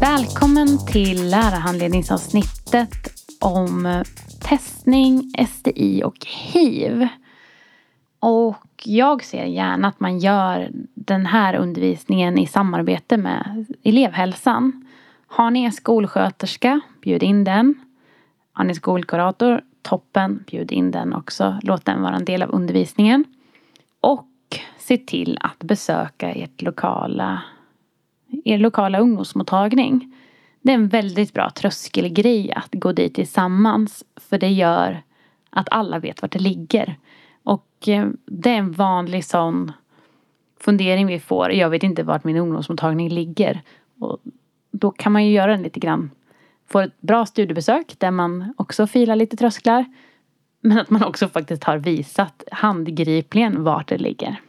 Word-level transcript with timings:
Välkommen 0.00 0.86
till 0.86 1.30
lärarhandledningsavsnittet 1.30 2.90
om 3.40 4.04
testning, 4.48 5.32
STI 5.48 6.02
och 6.04 6.26
hiv. 6.26 7.08
Och 8.20 8.66
jag 8.84 9.24
ser 9.24 9.44
gärna 9.44 9.88
att 9.88 10.00
man 10.00 10.18
gör 10.18 10.70
den 10.94 11.26
här 11.26 11.54
undervisningen 11.54 12.38
i 12.38 12.46
samarbete 12.46 13.16
med 13.16 13.66
elevhälsan. 13.82 14.86
Har 15.26 15.50
ni 15.50 15.64
en 15.64 15.72
skolsköterska, 15.72 16.80
bjud 17.02 17.22
in 17.22 17.44
den. 17.44 17.74
Har 18.52 18.64
ni 18.64 18.74
skolkurator, 18.74 19.60
toppen, 19.82 20.44
bjud 20.46 20.72
in 20.72 20.90
den 20.90 21.14
också. 21.14 21.58
Låt 21.62 21.84
den 21.84 22.02
vara 22.02 22.16
en 22.16 22.24
del 22.24 22.42
av 22.42 22.50
undervisningen. 22.50 23.24
Och 24.00 24.28
se 24.78 24.96
till 24.96 25.38
att 25.40 25.58
besöka 25.58 26.30
ert 26.30 26.62
lokala, 26.62 27.42
er 28.44 28.58
lokala 28.58 29.00
ungdomsmottagning. 29.00 30.16
Det 30.62 30.70
är 30.70 30.74
en 30.74 30.88
väldigt 30.88 31.34
bra 31.34 31.50
tröskelgrej 31.50 32.52
att 32.52 32.68
gå 32.72 32.92
dit 32.92 33.14
tillsammans. 33.14 34.04
För 34.16 34.38
det 34.38 34.48
gör 34.48 35.02
att 35.50 35.68
alla 35.70 35.98
vet 35.98 36.22
vart 36.22 36.32
det 36.32 36.38
ligger. 36.38 36.98
Och 37.42 37.88
eh, 37.88 38.08
det 38.26 38.50
är 38.50 38.58
en 38.58 38.72
vanlig 38.72 39.24
sån 39.24 39.72
fundering 40.60 41.06
vi 41.06 41.20
får. 41.20 41.52
Jag 41.52 41.70
vet 41.70 41.82
inte 41.82 42.02
vart 42.02 42.24
min 42.24 42.36
ungdomsmottagning 42.36 43.08
ligger. 43.08 43.62
Och 43.98 44.18
då 44.70 44.90
kan 44.90 45.12
man 45.12 45.24
ju 45.26 45.32
göra 45.32 45.52
den 45.52 45.62
lite 45.62 45.80
grann. 45.80 46.10
Få 46.68 46.80
ett 46.80 47.00
bra 47.00 47.26
studiebesök 47.26 47.94
där 47.98 48.10
man 48.10 48.54
också 48.56 48.86
filar 48.86 49.16
lite 49.16 49.36
trösklar. 49.36 49.84
Men 50.60 50.78
att 50.78 50.90
man 50.90 51.04
också 51.04 51.28
faktiskt 51.28 51.64
har 51.64 51.78
visat 51.78 52.44
handgripligen 52.52 53.64
vart 53.64 53.88
det 53.88 53.98
ligger. 53.98 54.40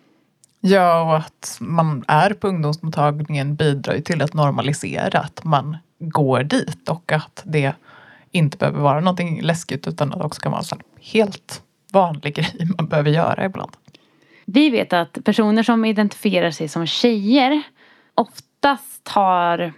Ja, 0.64 1.02
och 1.02 1.18
att 1.18 1.58
man 1.60 2.04
är 2.08 2.34
på 2.34 2.48
ungdomsmottagningen 2.48 3.56
bidrar 3.56 3.94
ju 3.94 4.02
till 4.02 4.22
att 4.22 4.34
normalisera 4.34 5.20
att 5.20 5.44
man 5.44 5.78
går 6.00 6.44
dit 6.44 6.90
och 6.90 7.12
att 7.12 7.44
det 7.46 7.74
inte 8.32 8.58
behöver 8.58 8.80
vara 8.80 9.00
någonting 9.00 9.42
läskigt 9.42 9.88
utan 9.88 10.14
att 10.14 10.20
det 10.20 10.26
också 10.26 10.42
kan 10.42 10.52
vara 10.52 10.64
en 10.72 10.82
helt 11.02 11.62
vanlig 11.94 12.36
grej 12.36 12.70
man 12.78 12.88
behöver 12.88 13.10
göra 13.10 13.46
ibland. 13.46 13.72
Vi 14.46 14.70
vet 14.70 14.94
att 14.94 15.18
personer 15.24 15.64
som 15.64 15.86
identifierar 15.86 16.52
sig 16.52 16.68
som 16.68 16.86
tjejer 16.86 17.62
oftast 18.16 19.08
har 19.08 19.74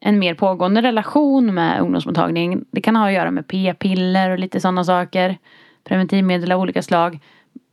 en 0.00 0.18
mer 0.18 0.34
pågående 0.34 0.82
relation 0.82 1.54
med 1.54 1.80
ungdomsmottagningen. 1.80 2.64
Det 2.70 2.80
kan 2.80 2.96
ha 2.96 3.06
att 3.06 3.14
göra 3.14 3.30
med 3.30 3.46
p-piller 3.46 4.30
och 4.30 4.38
lite 4.38 4.60
sådana 4.60 4.84
saker. 4.84 5.38
Preventivmedel 5.84 6.52
av 6.52 6.60
olika 6.60 6.82
slag. 6.82 7.20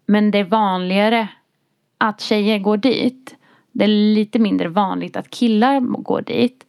Men 0.05 0.31
det 0.31 0.38
är 0.39 0.44
vanligare 0.44 1.28
att 2.03 2.21
tjejer 2.21 2.59
går 2.59 2.77
dit. 2.77 3.35
Det 3.71 3.83
är 3.83 3.87
lite 3.87 4.39
mindre 4.39 4.67
vanligt 4.67 5.17
att 5.17 5.29
killar 5.29 5.79
går 5.79 6.21
dit. 6.21 6.65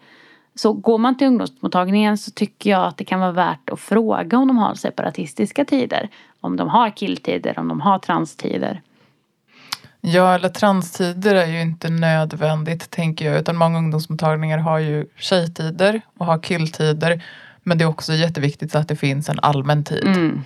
Så 0.54 0.72
går 0.72 0.98
man 0.98 1.18
till 1.18 1.26
ungdomsmottagningen 1.26 2.18
så 2.18 2.30
tycker 2.30 2.70
jag 2.70 2.84
att 2.84 2.96
det 2.96 3.04
kan 3.04 3.20
vara 3.20 3.32
värt 3.32 3.70
att 3.70 3.80
fråga 3.80 4.38
om 4.38 4.48
de 4.48 4.58
har 4.58 4.74
separatistiska 4.74 5.64
tider. 5.64 6.08
Om 6.41 6.56
de 6.56 6.68
har 6.68 6.91
killtider, 6.91 7.58
om 7.58 7.68
de 7.68 7.80
har 7.80 7.98
transtider. 7.98 8.80
Ja, 10.00 10.34
eller 10.34 10.48
transtider 10.48 11.34
är 11.34 11.46
ju 11.46 11.60
inte 11.60 11.91
nödvändigt 11.91 12.91
tänker 12.91 13.24
jag. 13.24 13.41
Utan 13.41 13.56
många 13.56 13.78
ungdomsmottagningar 13.78 14.58
har 14.58 14.78
ju 14.78 15.06
tjejtider 15.16 16.00
och 16.19 16.26
har 16.26 16.38
killtider. 16.38 17.24
Men 17.62 17.78
det 17.78 17.84
är 17.84 17.88
också 17.88 18.12
jätteviktigt 18.12 18.74
att 18.74 18.88
det 18.88 18.96
finns 18.96 19.28
en 19.28 19.41
allmän 19.42 19.84
tid. 19.84 20.06
Mm. 20.06 20.42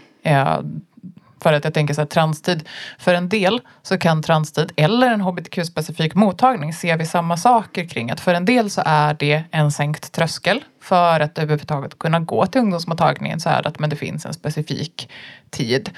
För 1.43 1.53
att 1.53 1.65
jag 1.65 1.75
tänker 1.75 1.95
så 1.95 2.01
här, 2.01 2.07
transtid, 2.07 2.69
för 2.99 3.15
en 3.15 3.29
del 3.29 3.61
så 3.83 3.99
kan 3.99 4.23
transtid 4.23 4.73
eller 4.77 5.11
en 5.11 5.21
hbtq-specifik 5.21 6.15
mottagning 6.15 6.73
ser 6.73 6.97
vi 6.97 7.07
samma 7.07 7.37
saker 7.37 7.85
kring 7.85 8.11
att 8.11 8.21
för 8.21 8.35
en 8.35 8.45
del 8.45 8.71
så 8.71 8.83
är 8.85 9.15
det 9.15 9.45
en 9.51 9.73
sänkt 9.73 10.13
tröskel 10.13 10.65
för 10.83 11.21
att 11.21 11.39
överhuvudtaget 11.39 11.99
kunna 11.99 12.21
gå 12.21 12.47
till 12.47 12.61
ungdomsmottagningen 12.61 13.41
så 13.41 13.49
är 13.49 13.63
det 13.63 13.69
att 13.69 13.79
men 13.79 13.91
det 13.91 13.97
finns 13.97 14.27
en 14.27 14.35
specifik 14.35 15.11
tid. 15.51 15.91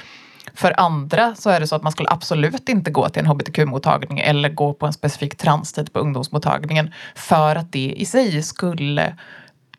För 0.55 0.81
andra 0.81 1.35
så 1.35 1.51
är 1.51 1.61
det 1.61 1.67
så 1.67 1.77
att 1.77 1.83
man 1.83 1.93
skulle 1.93 2.11
absolut 2.11 2.69
inte 2.69 2.91
gå 2.91 3.09
till 3.09 3.21
en 3.21 3.27
hbtq-mottagning 3.27 4.19
eller 4.19 4.49
gå 4.49 4.73
på 4.75 4.87
en 4.87 4.93
specifik 4.93 5.37
transtid 5.37 5.93
på 5.93 5.99
ungdomsmottagningen 5.99 6.95
för 7.15 7.57
att 7.57 7.73
det 7.73 7.95
i 7.97 8.05
sig 8.05 8.43
skulle 8.43 9.17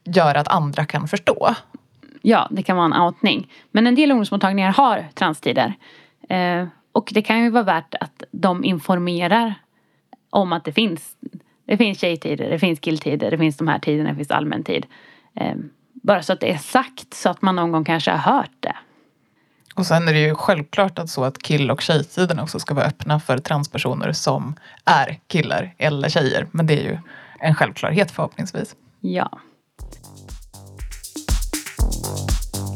göra 0.04 0.40
att 0.40 0.48
andra 0.48 0.86
kan 0.86 1.08
förstå. 1.08 1.56
Ja, 2.22 2.48
det 2.52 2.64
kan 2.64 2.78
vara 2.78 2.86
en 2.86 3.02
outning. 3.02 3.52
Men 3.72 3.88
en 3.88 3.96
del 3.96 4.12
ungdomsmottagningar 4.12 4.72
har 4.72 5.08
transtider. 5.14 5.74
Eh, 6.30 6.68
och 6.92 7.10
det 7.14 7.22
kan 7.22 7.44
ju 7.44 7.50
vara 7.50 7.64
värt 7.64 7.96
att 8.00 8.24
de 8.32 8.64
informerar 8.64 9.54
om 10.30 10.54
att 10.54 10.66
det 10.66 10.74
finns. 10.74 11.16
Det 11.66 11.78
finns 11.78 12.00
tjejtider, 12.00 12.50
det 12.50 12.60
finns 12.60 12.80
killtider, 12.80 13.32
det 13.32 13.38
finns 13.38 13.58
de 13.58 13.68
här 13.68 13.80
tiderna, 13.80 14.10
det 14.10 14.16
finns 14.16 14.32
allmän 14.32 14.64
tid. 14.64 14.86
Eh, 15.36 15.56
bara 15.94 16.24
så 16.24 16.34
att 16.34 16.40
det 16.40 16.52
är 16.52 16.58
sagt 16.58 17.14
så 17.14 17.30
att 17.30 17.42
man 17.42 17.56
någon 17.56 17.72
gång 17.72 17.84
kanske 17.84 18.12
har 18.12 18.34
hört 18.34 18.56
det. 18.60 18.76
Och 19.76 19.86
sen 19.86 20.08
är 20.08 20.14
det 20.14 20.20
ju 20.20 20.36
självklart 20.36 21.00
att 21.00 21.10
så 21.10 21.24
att 21.24 21.38
kill 21.38 21.72
och 21.72 21.82
tjejtiden 21.82 22.40
också 22.40 22.60
ska 22.60 22.74
vara 22.74 22.86
öppna 22.86 23.20
för 23.20 23.38
transpersoner 23.38 24.12
som 24.12 24.56
är 24.86 25.20
killar 25.28 25.74
eller 25.78 26.10
tjejer. 26.10 26.48
Men 26.52 26.68
det 26.68 26.74
är 26.74 26.84
ju 26.84 26.98
en 27.40 27.56
självklarhet 27.56 28.12
förhoppningsvis. 28.12 28.76
Ja. 29.00 29.40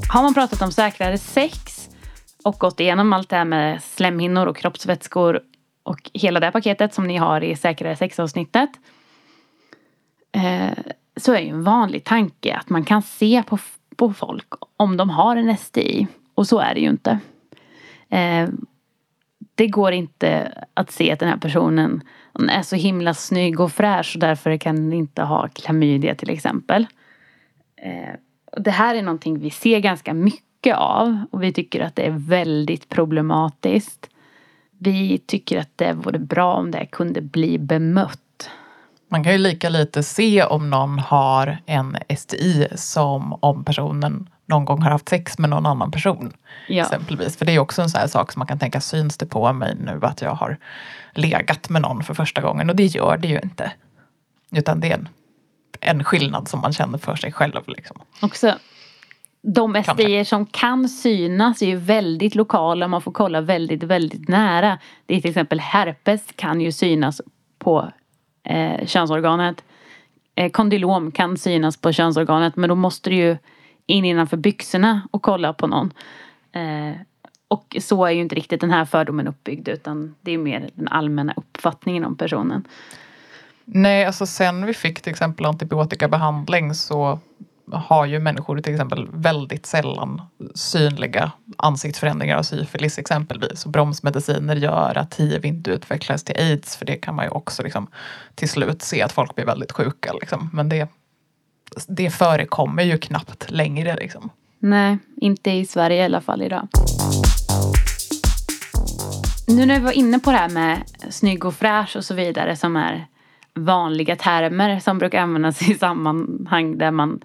Har 0.09 0.23
man 0.23 0.33
pratat 0.33 0.61
om 0.61 0.71
säkrare 0.71 1.17
sex 1.17 1.89
och 2.43 2.55
gått 2.55 2.79
igenom 2.79 3.13
allt 3.13 3.29
det 3.29 3.35
här 3.35 3.45
med 3.45 3.83
slemhinnor 3.83 4.45
och 4.45 4.57
kroppsvätskor 4.57 5.41
och 5.83 6.11
hela 6.13 6.39
det 6.39 6.51
paketet 6.51 6.93
som 6.93 7.07
ni 7.07 7.17
har 7.17 7.43
i 7.43 7.55
säkrare 7.55 7.95
sex-avsnittet. 7.95 8.69
Eh, 10.31 10.77
så 11.17 11.33
är 11.33 11.39
ju 11.39 11.49
en 11.49 11.63
vanlig 11.63 12.03
tanke 12.03 12.55
att 12.55 12.69
man 12.69 12.83
kan 12.83 13.01
se 13.01 13.43
på, 13.47 13.57
på 13.95 14.13
folk 14.13 14.47
om 14.77 14.97
de 14.97 15.09
har 15.09 15.35
en 15.35 15.57
STI. 15.57 16.07
Och 16.35 16.47
så 16.47 16.59
är 16.59 16.73
det 16.73 16.79
ju 16.79 16.89
inte. 16.89 17.19
Eh, 18.09 18.49
det 19.55 19.67
går 19.67 19.91
inte 19.91 20.51
att 20.73 20.91
se 20.91 21.11
att 21.11 21.19
den 21.19 21.29
här 21.29 21.37
personen 21.37 22.03
är 22.49 22.61
så 22.61 22.75
himla 22.75 23.13
snygg 23.13 23.59
och 23.59 23.71
fräsch 23.71 24.15
och 24.15 24.19
därför 24.19 24.57
kan 24.57 24.75
den 24.75 24.93
inte 24.93 25.21
ha 25.21 25.47
klamydia 25.47 26.15
till 26.15 26.29
exempel. 26.29 26.87
Eh, 27.81 28.15
det 28.57 28.71
här 28.71 28.95
är 28.95 29.01
någonting 29.01 29.39
vi 29.39 29.49
ser 29.49 29.79
ganska 29.79 30.13
mycket 30.13 30.75
av 30.75 31.25
och 31.31 31.43
vi 31.43 31.53
tycker 31.53 31.81
att 31.81 31.95
det 31.95 32.05
är 32.05 32.11
väldigt 32.11 32.89
problematiskt. 32.89 34.09
Vi 34.77 35.17
tycker 35.17 35.59
att 35.59 35.69
det 35.75 35.93
vore 35.93 36.19
bra 36.19 36.53
om 36.53 36.71
det 36.71 36.85
kunde 36.85 37.21
bli 37.21 37.59
bemött. 37.59 38.49
Man 39.09 39.23
kan 39.23 39.31
ju 39.31 39.37
lika 39.37 39.69
lite 39.69 40.03
se 40.03 40.43
om 40.43 40.69
någon 40.69 40.99
har 40.99 41.57
en 41.65 41.97
STI 42.17 42.67
som 42.75 43.37
om 43.39 43.63
personen 43.63 44.29
någon 44.45 44.65
gång 44.65 44.81
har 44.81 44.91
haft 44.91 45.09
sex 45.09 45.37
med 45.37 45.49
någon 45.49 45.65
annan 45.65 45.91
person. 45.91 46.33
Ja. 46.67 46.83
Exempelvis. 46.83 47.37
För 47.37 47.45
det 47.45 47.51
är 47.55 47.59
också 47.59 47.81
en 47.81 47.89
sån 47.89 47.99
här 47.99 48.07
sak 48.07 48.31
som 48.31 48.39
man 48.39 48.47
kan 48.47 48.59
tänka, 48.59 48.81
syns 48.81 49.17
det 49.17 49.25
på 49.25 49.53
mig 49.53 49.75
nu 49.79 49.99
att 50.01 50.21
jag 50.21 50.33
har 50.33 50.57
legat 51.13 51.69
med 51.69 51.81
någon 51.81 52.03
för 52.03 52.13
första 52.13 52.41
gången? 52.41 52.69
Och 52.69 52.75
det 52.75 52.85
gör 52.85 53.17
det 53.17 53.27
ju 53.27 53.39
inte. 53.43 53.71
Utan 54.51 54.79
det 54.79 54.91
är 54.91 54.93
en 54.93 55.09
en 55.81 56.03
skillnad 56.03 56.47
som 56.47 56.61
man 56.61 56.73
känner 56.73 56.97
för 56.97 57.15
sig 57.15 57.31
själv. 57.31 57.63
Liksom. 57.67 57.97
Också 58.21 58.53
de 59.47 59.83
SDR 59.83 60.23
som 60.23 60.45
kan 60.45 60.89
synas 60.89 61.61
är 61.61 61.65
ju 61.65 61.75
väldigt 61.75 62.35
lokala. 62.35 62.87
Man 62.87 63.01
får 63.01 63.11
kolla 63.11 63.41
väldigt, 63.41 63.83
väldigt 63.83 64.27
nära. 64.27 64.77
Det 65.05 65.15
är 65.15 65.21
till 65.21 65.29
exempel 65.29 65.59
herpes 65.59 66.21
kan 66.35 66.61
ju 66.61 66.71
synas 66.71 67.21
på 67.59 67.91
eh, 68.43 68.85
könsorganet. 68.85 69.63
Eh, 70.35 70.51
kondylom 70.51 71.11
kan 71.11 71.37
synas 71.37 71.77
på 71.77 71.91
könsorganet 71.91 72.55
men 72.55 72.69
då 72.69 72.75
måste 72.75 73.09
du 73.09 73.15
ju 73.15 73.37
in 73.85 74.05
innanför 74.05 74.37
byxorna 74.37 75.07
och 75.11 75.21
kolla 75.21 75.53
på 75.53 75.67
någon. 75.67 75.93
Eh, 76.51 76.95
och 77.47 77.77
så 77.81 78.05
är 78.05 78.11
ju 78.11 78.21
inte 78.21 78.35
riktigt 78.35 78.61
den 78.61 78.71
här 78.71 78.85
fördomen 78.85 79.27
uppbyggd 79.27 79.67
utan 79.67 80.15
det 80.21 80.31
är 80.31 80.37
mer 80.37 80.69
den 80.73 80.87
allmänna 80.87 81.33
uppfattningen 81.35 82.05
om 82.05 82.15
personen. 82.15 82.67
Nej, 83.65 84.05
alltså 84.05 84.25
sen 84.25 84.65
vi 84.65 84.73
fick 84.73 85.01
till 85.01 85.11
exempel 85.11 85.45
antibiotikabehandling 85.45 86.75
så 86.75 87.19
har 87.71 88.05
ju 88.05 88.19
människor 88.19 88.59
till 88.61 88.73
exempel 88.73 89.07
väldigt 89.11 89.65
sällan 89.65 90.21
synliga 90.55 91.31
ansiktsförändringar 91.57 92.37
av 92.37 92.43
syfilis 92.43 92.99
exempelvis. 92.99 93.65
Och 93.65 93.71
bromsmediciner 93.71 94.55
gör 94.55 94.97
att 94.97 95.15
hiv 95.15 95.45
inte 95.45 95.71
utvecklas 95.71 96.23
till 96.23 96.35
aids 96.37 96.77
för 96.77 96.85
det 96.85 96.95
kan 96.95 97.15
man 97.15 97.25
ju 97.25 97.31
också 97.31 97.63
liksom, 97.63 97.87
till 98.35 98.49
slut 98.49 98.81
se 98.81 99.01
att 99.01 99.11
folk 99.11 99.35
blir 99.35 99.45
väldigt 99.45 99.71
sjuka. 99.71 100.13
Liksom. 100.13 100.49
Men 100.53 100.69
det, 100.69 100.89
det 101.87 102.09
förekommer 102.09 102.83
ju 102.83 102.97
knappt 102.97 103.51
längre. 103.51 103.95
Liksom. 103.95 104.29
Nej, 104.59 104.97
inte 105.21 105.51
i 105.51 105.65
Sverige 105.65 106.01
i 106.01 106.05
alla 106.05 106.21
fall 106.21 106.41
idag. 106.41 106.67
Nu 109.47 109.65
när 109.65 109.79
vi 109.79 109.85
var 109.85 109.91
inne 109.91 110.19
på 110.19 110.31
det 110.31 110.37
här 110.37 110.49
med 110.49 110.83
snygg 111.09 111.45
och 111.45 111.55
fräsch 111.55 111.95
och 111.95 112.05
så 112.05 112.13
vidare 112.13 112.55
som 112.55 112.75
är 112.75 113.07
vanliga 113.55 114.15
termer 114.15 114.79
som 114.79 114.97
brukar 114.97 115.21
användas 115.21 115.69
i 115.69 115.73
sammanhang 115.73 116.77
där 116.77 116.91
man 116.91 117.21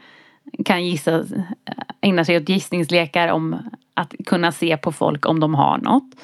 kan 0.65 0.87
gissa, 0.87 1.19
eh, 1.19 1.75
ägna 2.01 2.25
sig 2.25 2.37
åt 2.37 2.49
gissningslekar 2.49 3.29
om 3.29 3.57
att 3.95 4.15
kunna 4.27 4.53
se 4.53 4.77
på 4.77 4.93
folk 4.93 5.27
om 5.27 5.41
de 5.41 5.55
har 5.55 5.79
något. 5.79 6.15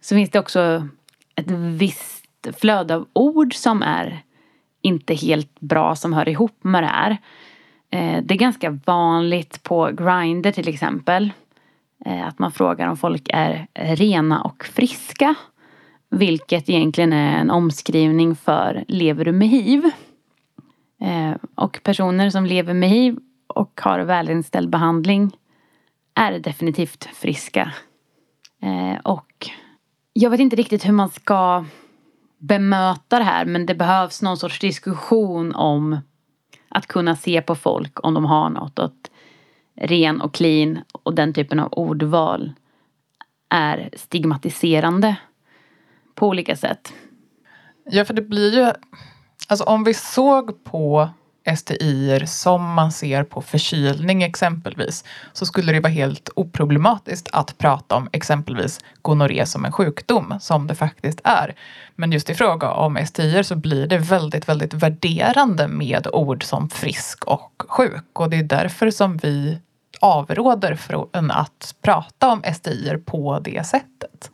Så 0.00 0.14
finns 0.14 0.30
det 0.30 0.38
också 0.38 0.88
ett 1.34 1.50
visst 1.50 2.48
flöde 2.60 2.94
av 2.96 3.06
ord 3.12 3.54
som 3.54 3.82
är 3.82 4.22
inte 4.82 5.14
helt 5.14 5.60
bra 5.60 5.96
som 5.96 6.12
hör 6.12 6.28
ihop 6.28 6.64
med 6.64 6.82
det 6.82 6.86
här. 6.86 7.10
Eh, 7.90 8.22
det 8.22 8.34
är 8.34 8.38
ganska 8.38 8.78
vanligt 8.84 9.62
på 9.62 9.90
Grindr 9.92 10.50
till 10.50 10.68
exempel. 10.68 11.32
Eh, 12.04 12.26
att 12.26 12.38
man 12.38 12.52
frågar 12.52 12.88
om 12.88 12.96
folk 12.96 13.28
är 13.32 13.66
rena 13.74 14.42
och 14.42 14.64
friska. 14.64 15.34
Vilket 16.10 16.68
egentligen 16.68 17.12
är 17.12 17.38
en 17.38 17.50
omskrivning 17.50 18.36
för 18.36 18.84
lever 18.88 19.24
du 19.24 19.32
med 19.32 19.48
hiv? 19.48 19.84
Eh, 21.00 21.36
och 21.54 21.80
personer 21.82 22.30
som 22.30 22.46
lever 22.46 22.74
med 22.74 22.88
hiv 22.88 23.18
och 23.46 23.80
har 23.82 24.00
välinställd 24.00 24.70
behandling 24.70 25.36
är 26.14 26.38
definitivt 26.38 27.04
friska. 27.04 27.72
Eh, 28.62 29.00
och 29.02 29.50
jag 30.12 30.30
vet 30.30 30.40
inte 30.40 30.56
riktigt 30.56 30.86
hur 30.86 30.92
man 30.92 31.08
ska 31.08 31.64
bemöta 32.38 33.18
det 33.18 33.24
här 33.24 33.44
men 33.44 33.66
det 33.66 33.74
behövs 33.74 34.22
någon 34.22 34.36
sorts 34.36 34.58
diskussion 34.58 35.54
om 35.54 35.98
att 36.68 36.86
kunna 36.86 37.16
se 37.16 37.42
på 37.42 37.54
folk 37.54 38.04
om 38.04 38.14
de 38.14 38.24
har 38.24 38.50
något. 38.50 38.78
Att 38.78 39.10
ren 39.74 40.20
och 40.20 40.34
clean 40.34 40.78
och 40.92 41.14
den 41.14 41.32
typen 41.34 41.60
av 41.60 41.72
ordval 41.72 42.52
är 43.48 43.90
stigmatiserande 43.96 45.16
på 46.20 46.28
olika 46.28 46.56
sätt. 46.56 46.92
Ja, 47.90 48.04
för 48.04 48.14
det 48.14 48.22
blir 48.22 48.54
ju... 48.54 48.72
Alltså 49.48 49.64
om 49.64 49.84
vi 49.84 49.94
såg 49.94 50.64
på 50.64 51.08
STI 51.56 52.26
som 52.26 52.74
man 52.74 52.92
ser 52.92 53.24
på 53.24 53.42
förkylning 53.42 54.22
exempelvis 54.22 55.04
så 55.32 55.46
skulle 55.46 55.72
det 55.72 55.80
vara 55.80 55.92
helt 55.92 56.28
oproblematiskt 56.34 57.28
att 57.32 57.58
prata 57.58 57.96
om 57.96 58.08
exempelvis 58.12 58.80
gonorré 59.02 59.46
som 59.46 59.64
en 59.64 59.72
sjukdom 59.72 60.34
som 60.40 60.66
det 60.66 60.74
faktiskt 60.74 61.20
är. 61.24 61.54
Men 61.96 62.12
just 62.12 62.30
i 62.30 62.34
fråga 62.34 62.70
om 62.70 63.06
STI 63.06 63.44
så 63.44 63.56
blir 63.56 63.86
det 63.86 63.98
väldigt, 63.98 64.48
väldigt 64.48 64.74
värderande 64.74 65.68
med 65.68 66.06
ord 66.12 66.44
som 66.44 66.70
frisk 66.70 67.24
och 67.24 67.62
sjuk 67.68 68.20
och 68.20 68.30
det 68.30 68.36
är 68.36 68.42
därför 68.42 68.90
som 68.90 69.16
vi 69.16 69.58
avråder 70.00 70.74
från 70.74 71.30
att 71.30 71.74
prata 71.82 72.28
om 72.28 72.42
STI 72.54 72.98
på 73.06 73.38
det 73.38 73.66
sättet. 73.66 74.30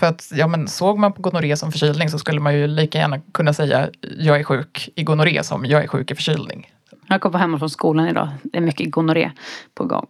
För 0.00 0.06
att 0.06 0.32
ja, 0.34 0.46
men 0.46 0.68
såg 0.68 0.98
man 0.98 1.12
på 1.12 1.22
gonorré 1.22 1.56
som 1.56 1.72
förkylning 1.72 2.10
så 2.10 2.18
skulle 2.18 2.40
man 2.40 2.54
ju 2.54 2.66
lika 2.66 2.98
gärna 2.98 3.20
kunna 3.20 3.52
säga 3.52 3.90
jag 4.18 4.40
är 4.40 4.44
sjuk 4.44 4.88
i 4.94 5.02
gonorré 5.02 5.44
som 5.44 5.64
jag 5.64 5.84
är 5.84 5.88
sjuk 5.88 6.10
i 6.10 6.14
förkylning. 6.14 6.70
Jag 7.08 7.20
kom 7.20 7.34
hem 7.34 7.58
från 7.58 7.70
skolan 7.70 8.08
idag. 8.08 8.28
Det 8.42 8.58
är 8.58 8.62
mycket 8.62 8.90
gonorré 8.90 9.30
på 9.74 9.84
gång. 9.84 10.06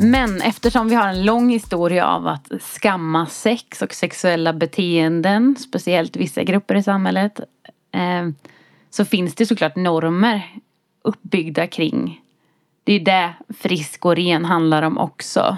Men 0.00 0.42
eftersom 0.42 0.88
vi 0.88 0.94
har 0.94 1.08
en 1.08 1.24
lång 1.24 1.50
historia 1.50 2.06
av 2.06 2.26
att 2.26 2.52
skamma 2.60 3.26
sex 3.26 3.82
och 3.82 3.94
sexuella 3.94 4.52
beteenden, 4.52 5.56
speciellt 5.56 6.16
vissa 6.16 6.42
grupper 6.42 6.74
i 6.74 6.82
samhället, 6.82 7.40
eh, 7.92 8.28
så 8.90 9.04
finns 9.04 9.34
det 9.34 9.46
såklart 9.46 9.76
normer 9.76 10.42
uppbyggda 11.04 11.66
kring. 11.66 12.20
Det 12.84 12.92
är 12.92 13.00
det 13.00 13.34
frisk 13.58 14.04
och 14.04 14.16
ren 14.16 14.44
handlar 14.44 14.82
om 14.82 14.98
också. 14.98 15.56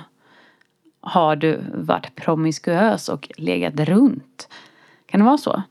Har 1.01 1.37
du 1.37 1.61
varit 1.75 2.15
promiskuös 2.17 3.09
och 3.09 3.29
legat 3.37 3.81
runt? 3.81 4.49
Kan 5.07 5.21
det 5.21 5.27
vara 5.27 5.39
så? 5.39 5.63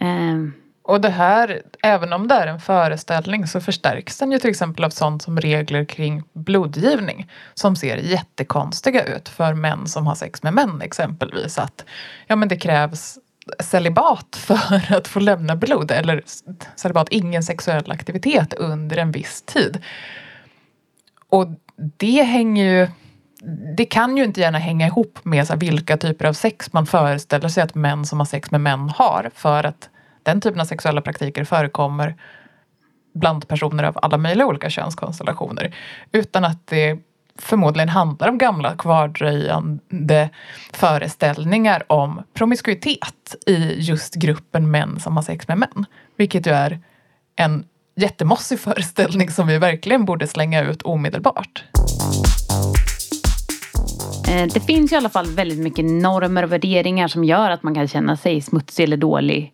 Eh. 0.00 0.36
Och 0.82 1.00
det 1.00 1.08
här, 1.08 1.62
även 1.82 2.12
om 2.12 2.28
det 2.28 2.34
är 2.34 2.46
en 2.46 2.60
föreställning 2.60 3.46
så 3.46 3.60
förstärks 3.60 4.18
den 4.18 4.32
ju 4.32 4.38
till 4.38 4.50
exempel 4.50 4.84
av 4.84 4.90
sånt 4.90 5.22
som 5.22 5.40
regler 5.40 5.84
kring 5.84 6.22
blodgivning 6.32 7.30
som 7.54 7.76
ser 7.76 7.96
jättekonstiga 7.96 9.04
ut 9.04 9.28
för 9.28 9.54
män 9.54 9.86
som 9.86 10.06
har 10.06 10.14
sex 10.14 10.42
med 10.42 10.54
män 10.54 10.82
exempelvis. 10.82 11.58
Att 11.58 11.84
ja, 12.26 12.36
men 12.36 12.48
det 12.48 12.56
krävs 12.56 13.18
celibat 13.60 14.36
för 14.36 14.92
att 14.96 15.08
få 15.08 15.20
lämna 15.20 15.56
blod 15.56 15.90
eller 15.90 16.22
celibat, 16.76 17.08
ingen 17.10 17.42
sexuell 17.42 17.90
aktivitet 17.90 18.54
under 18.54 18.96
en 18.96 19.10
viss 19.10 19.42
tid. 19.42 19.82
Och 21.28 21.46
det 21.76 22.22
hänger 22.22 22.64
ju 22.64 22.88
det 23.76 23.84
kan 23.84 24.16
ju 24.16 24.24
inte 24.24 24.40
gärna 24.40 24.58
hänga 24.58 24.86
ihop 24.86 25.18
med 25.22 25.46
så 25.46 25.56
vilka 25.56 25.96
typer 25.96 26.24
av 26.24 26.32
sex 26.32 26.72
man 26.72 26.86
föreställer 26.86 27.48
sig 27.48 27.62
att 27.62 27.74
män 27.74 28.04
som 28.04 28.18
har 28.18 28.26
sex 28.26 28.50
med 28.50 28.60
män 28.60 28.88
har 28.88 29.30
för 29.34 29.64
att 29.64 29.88
den 30.22 30.40
typen 30.40 30.60
av 30.60 30.64
sexuella 30.64 31.00
praktiker 31.00 31.44
förekommer 31.44 32.14
bland 33.14 33.48
personer 33.48 33.84
av 33.84 33.98
alla 34.02 34.18
möjliga 34.18 34.46
olika 34.46 34.70
könskonstellationer. 34.70 35.74
Utan 36.12 36.44
att 36.44 36.66
det 36.66 36.98
förmodligen 37.38 37.88
handlar 37.88 38.28
om 38.28 38.38
gamla 38.38 38.76
kvardröjande 38.76 40.30
föreställningar 40.72 41.92
om 41.92 42.22
promiskuitet 42.34 43.36
i 43.46 43.80
just 43.80 44.14
gruppen 44.14 44.70
män 44.70 45.00
som 45.00 45.16
har 45.16 45.22
sex 45.22 45.48
med 45.48 45.58
män. 45.58 45.86
Vilket 46.16 46.46
ju 46.46 46.52
är 46.52 46.80
en 47.36 47.64
jättemossig 47.96 48.60
föreställning 48.60 49.30
som 49.30 49.46
vi 49.46 49.58
verkligen 49.58 50.04
borde 50.04 50.26
slänga 50.26 50.62
ut 50.62 50.82
omedelbart. 50.82 51.64
Eh, 54.28 54.46
det 54.54 54.60
finns 54.60 54.92
ju 54.92 54.94
i 54.94 54.98
alla 54.98 55.08
fall 55.08 55.26
väldigt 55.26 55.58
mycket 55.58 55.84
normer 55.84 56.42
och 56.42 56.52
värderingar 56.52 57.08
som 57.08 57.24
gör 57.24 57.50
att 57.50 57.62
man 57.62 57.74
kan 57.74 57.88
känna 57.88 58.16
sig 58.16 58.40
smutsig 58.40 58.84
eller 58.84 58.96
dålig 58.96 59.52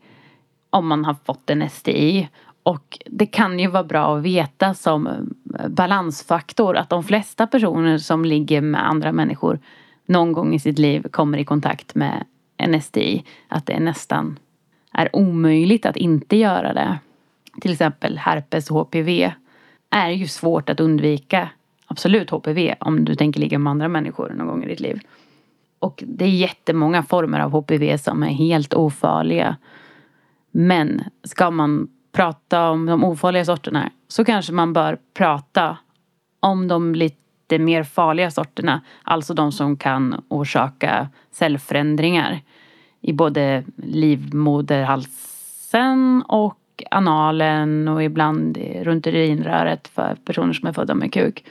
om 0.71 0.89
man 0.89 1.05
har 1.05 1.17
fått 1.25 1.51
en 1.51 1.71
STI. 1.71 2.29
Och 2.63 2.99
det 3.07 3.27
kan 3.27 3.59
ju 3.59 3.67
vara 3.67 3.85
bra 3.85 4.17
att 4.17 4.23
veta 4.23 4.75
som 4.75 5.07
eh, 5.07 5.69
balansfaktor 5.69 6.77
att 6.77 6.91
de 6.91 7.05
flesta 7.05 7.47
personer 7.47 7.99
som 7.99 8.25
ligger 8.25 8.61
med 8.61 8.89
andra 8.89 9.13
människor 9.13 9.59
någon 10.07 10.33
gång 10.33 10.55
i 10.55 10.59
sitt 10.59 10.79
liv 10.79 11.07
kommer 11.11 11.39
i 11.39 11.45
kontakt 11.45 11.95
med 11.95 12.25
en 12.57 12.83
STI. 12.83 13.25
Att 13.49 13.67
det 13.67 13.81
nästan 13.81 14.39
är 14.93 15.17
omöjligt 15.17 15.87
att 15.87 15.97
inte 15.97 16.37
göra 16.37 16.75
det. 16.75 16.99
Till 17.61 17.73
exempel 17.73 18.19
herpes 18.19 18.71
och 18.71 18.77
HPV 18.77 19.33
är 19.91 20.11
ju 20.11 20.29
svårt 20.29 20.69
att 20.69 20.81
undvika. 20.81 21.49
Absolut 21.93 22.31
HPV 22.31 22.75
om 22.81 23.05
du 23.05 23.15
tänker 23.15 23.41
ligga 23.41 23.59
med 23.59 23.71
andra 23.71 23.89
människor 23.89 24.31
någon 24.31 24.47
gång 24.47 24.65
i 24.65 24.69
ditt 24.69 24.81
liv. 24.81 25.01
Och 25.79 26.05
det 26.07 26.25
är 26.25 26.29
jättemånga 26.29 27.03
former 27.03 27.41
av 27.41 27.51
HPV 27.51 27.99
som 27.99 28.23
är 28.23 28.29
helt 28.29 28.75
ofarliga. 28.75 29.57
Men 30.51 31.03
ska 31.25 31.51
man 31.51 31.89
prata 32.13 32.71
om 32.71 32.87
de 32.87 33.05
ofarliga 33.05 33.45
sorterna 33.45 33.91
så 34.09 34.25
kanske 34.25 34.53
man 34.53 34.73
bör 34.73 34.99
prata 35.15 35.77
om 36.41 36.69
de 36.69 36.95
lite 36.95 37.59
mer 37.59 37.83
farliga 37.83 38.31
sorterna. 38.31 38.81
Alltså 39.03 39.35
de 39.35 39.53
som 39.53 39.77
kan 39.77 40.25
orsaka 40.29 41.09
cellförändringar 41.31 42.41
i 43.01 43.13
både 43.13 43.65
livmoderhalsen 43.77 46.23
och 46.23 46.59
analen 46.91 47.89
och 47.89 48.03
ibland 48.03 48.59
runt 48.83 49.07
urinröret 49.07 49.89
för 49.89 50.17
personer 50.25 50.53
som 50.53 50.69
är 50.69 50.73
födda 50.73 50.95
med 50.95 51.13
kuk. 51.13 51.45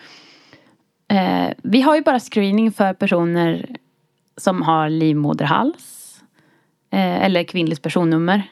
Eh, 1.12 1.54
vi 1.64 1.82
har 1.82 1.96
ju 1.96 2.02
bara 2.02 2.20
screening 2.20 2.72
för 2.72 2.94
personer 2.94 3.76
som 4.38 4.62
har 4.62 4.90
livmoderhals 4.90 6.20
eh, 6.90 7.26
eller 7.26 7.44
kvinnligt 7.44 7.82
personnummer 7.82 8.44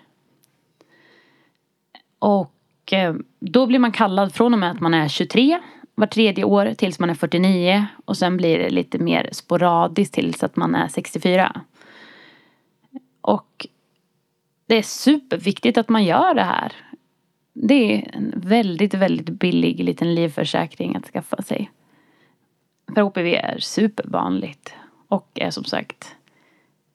och 2.20 2.94
eh, 2.94 3.16
då 3.40 3.66
blir 3.66 3.80
man 3.80 3.92
kallad 3.92 4.34
från 4.34 4.54
och 4.54 4.60
med 4.60 4.72
att 4.72 4.80
man 4.80 4.94
är 4.94 5.08
23 5.08 5.60
var 5.96 6.08
tredje 6.08 6.44
år 6.44 6.74
tills 6.74 7.00
man 7.00 7.10
är 7.10 7.14
49 7.14 7.86
och 8.06 8.18
sen 8.18 8.38
blir 8.38 8.60
det 8.60 8.70
lite 8.70 8.98
mer 8.98 9.30
sporadiskt 9.32 10.14
tills 10.14 10.44
att 10.44 10.56
man 10.56 10.76
är 10.76 10.88
64. 10.88 11.62
Och 13.22 13.68
det 14.68 14.76
är 14.76 14.82
superviktigt 14.82 15.78
att 15.78 15.90
man 15.90 16.06
gör 16.06 16.34
det 16.34 16.44
här. 16.44 16.74
Det 17.54 17.96
är 17.96 18.16
en 18.16 18.34
väldigt, 18.36 18.94
väldigt 18.94 19.30
billig 19.30 19.84
liten 19.84 20.16
livförsäkring 20.16 20.96
att 20.96 21.06
skaffa 21.06 21.42
sig. 21.42 21.72
För 22.96 23.02
HPV 23.02 23.36
är 23.36 23.58
supervanligt 23.60 24.74
och 25.08 25.30
är 25.36 25.52
som 25.52 25.64
sagt 25.64 26.16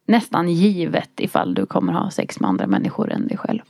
nästan 0.06 0.48
givet 0.48 1.10
ifall 1.16 1.54
du 1.54 1.66
kommer 1.66 1.92
ha 1.92 2.10
sex 2.10 2.40
med 2.40 2.50
andra 2.50 2.66
människor 2.66 3.12
än 3.12 3.28
dig 3.28 3.38
själv. 3.38 3.60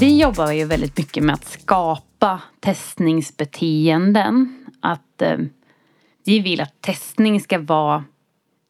Vi 0.00 0.20
jobbar 0.20 0.52
ju 0.52 0.64
väldigt 0.64 0.98
mycket 0.98 1.24
med 1.24 1.34
att 1.34 1.44
skapa 1.44 2.40
testningsbeteenden. 2.60 4.66
Att 4.80 5.22
eh, 5.22 5.38
vi 6.24 6.40
vill 6.40 6.60
att 6.60 6.80
testning 6.80 7.40
ska 7.40 7.58
vara 7.58 8.04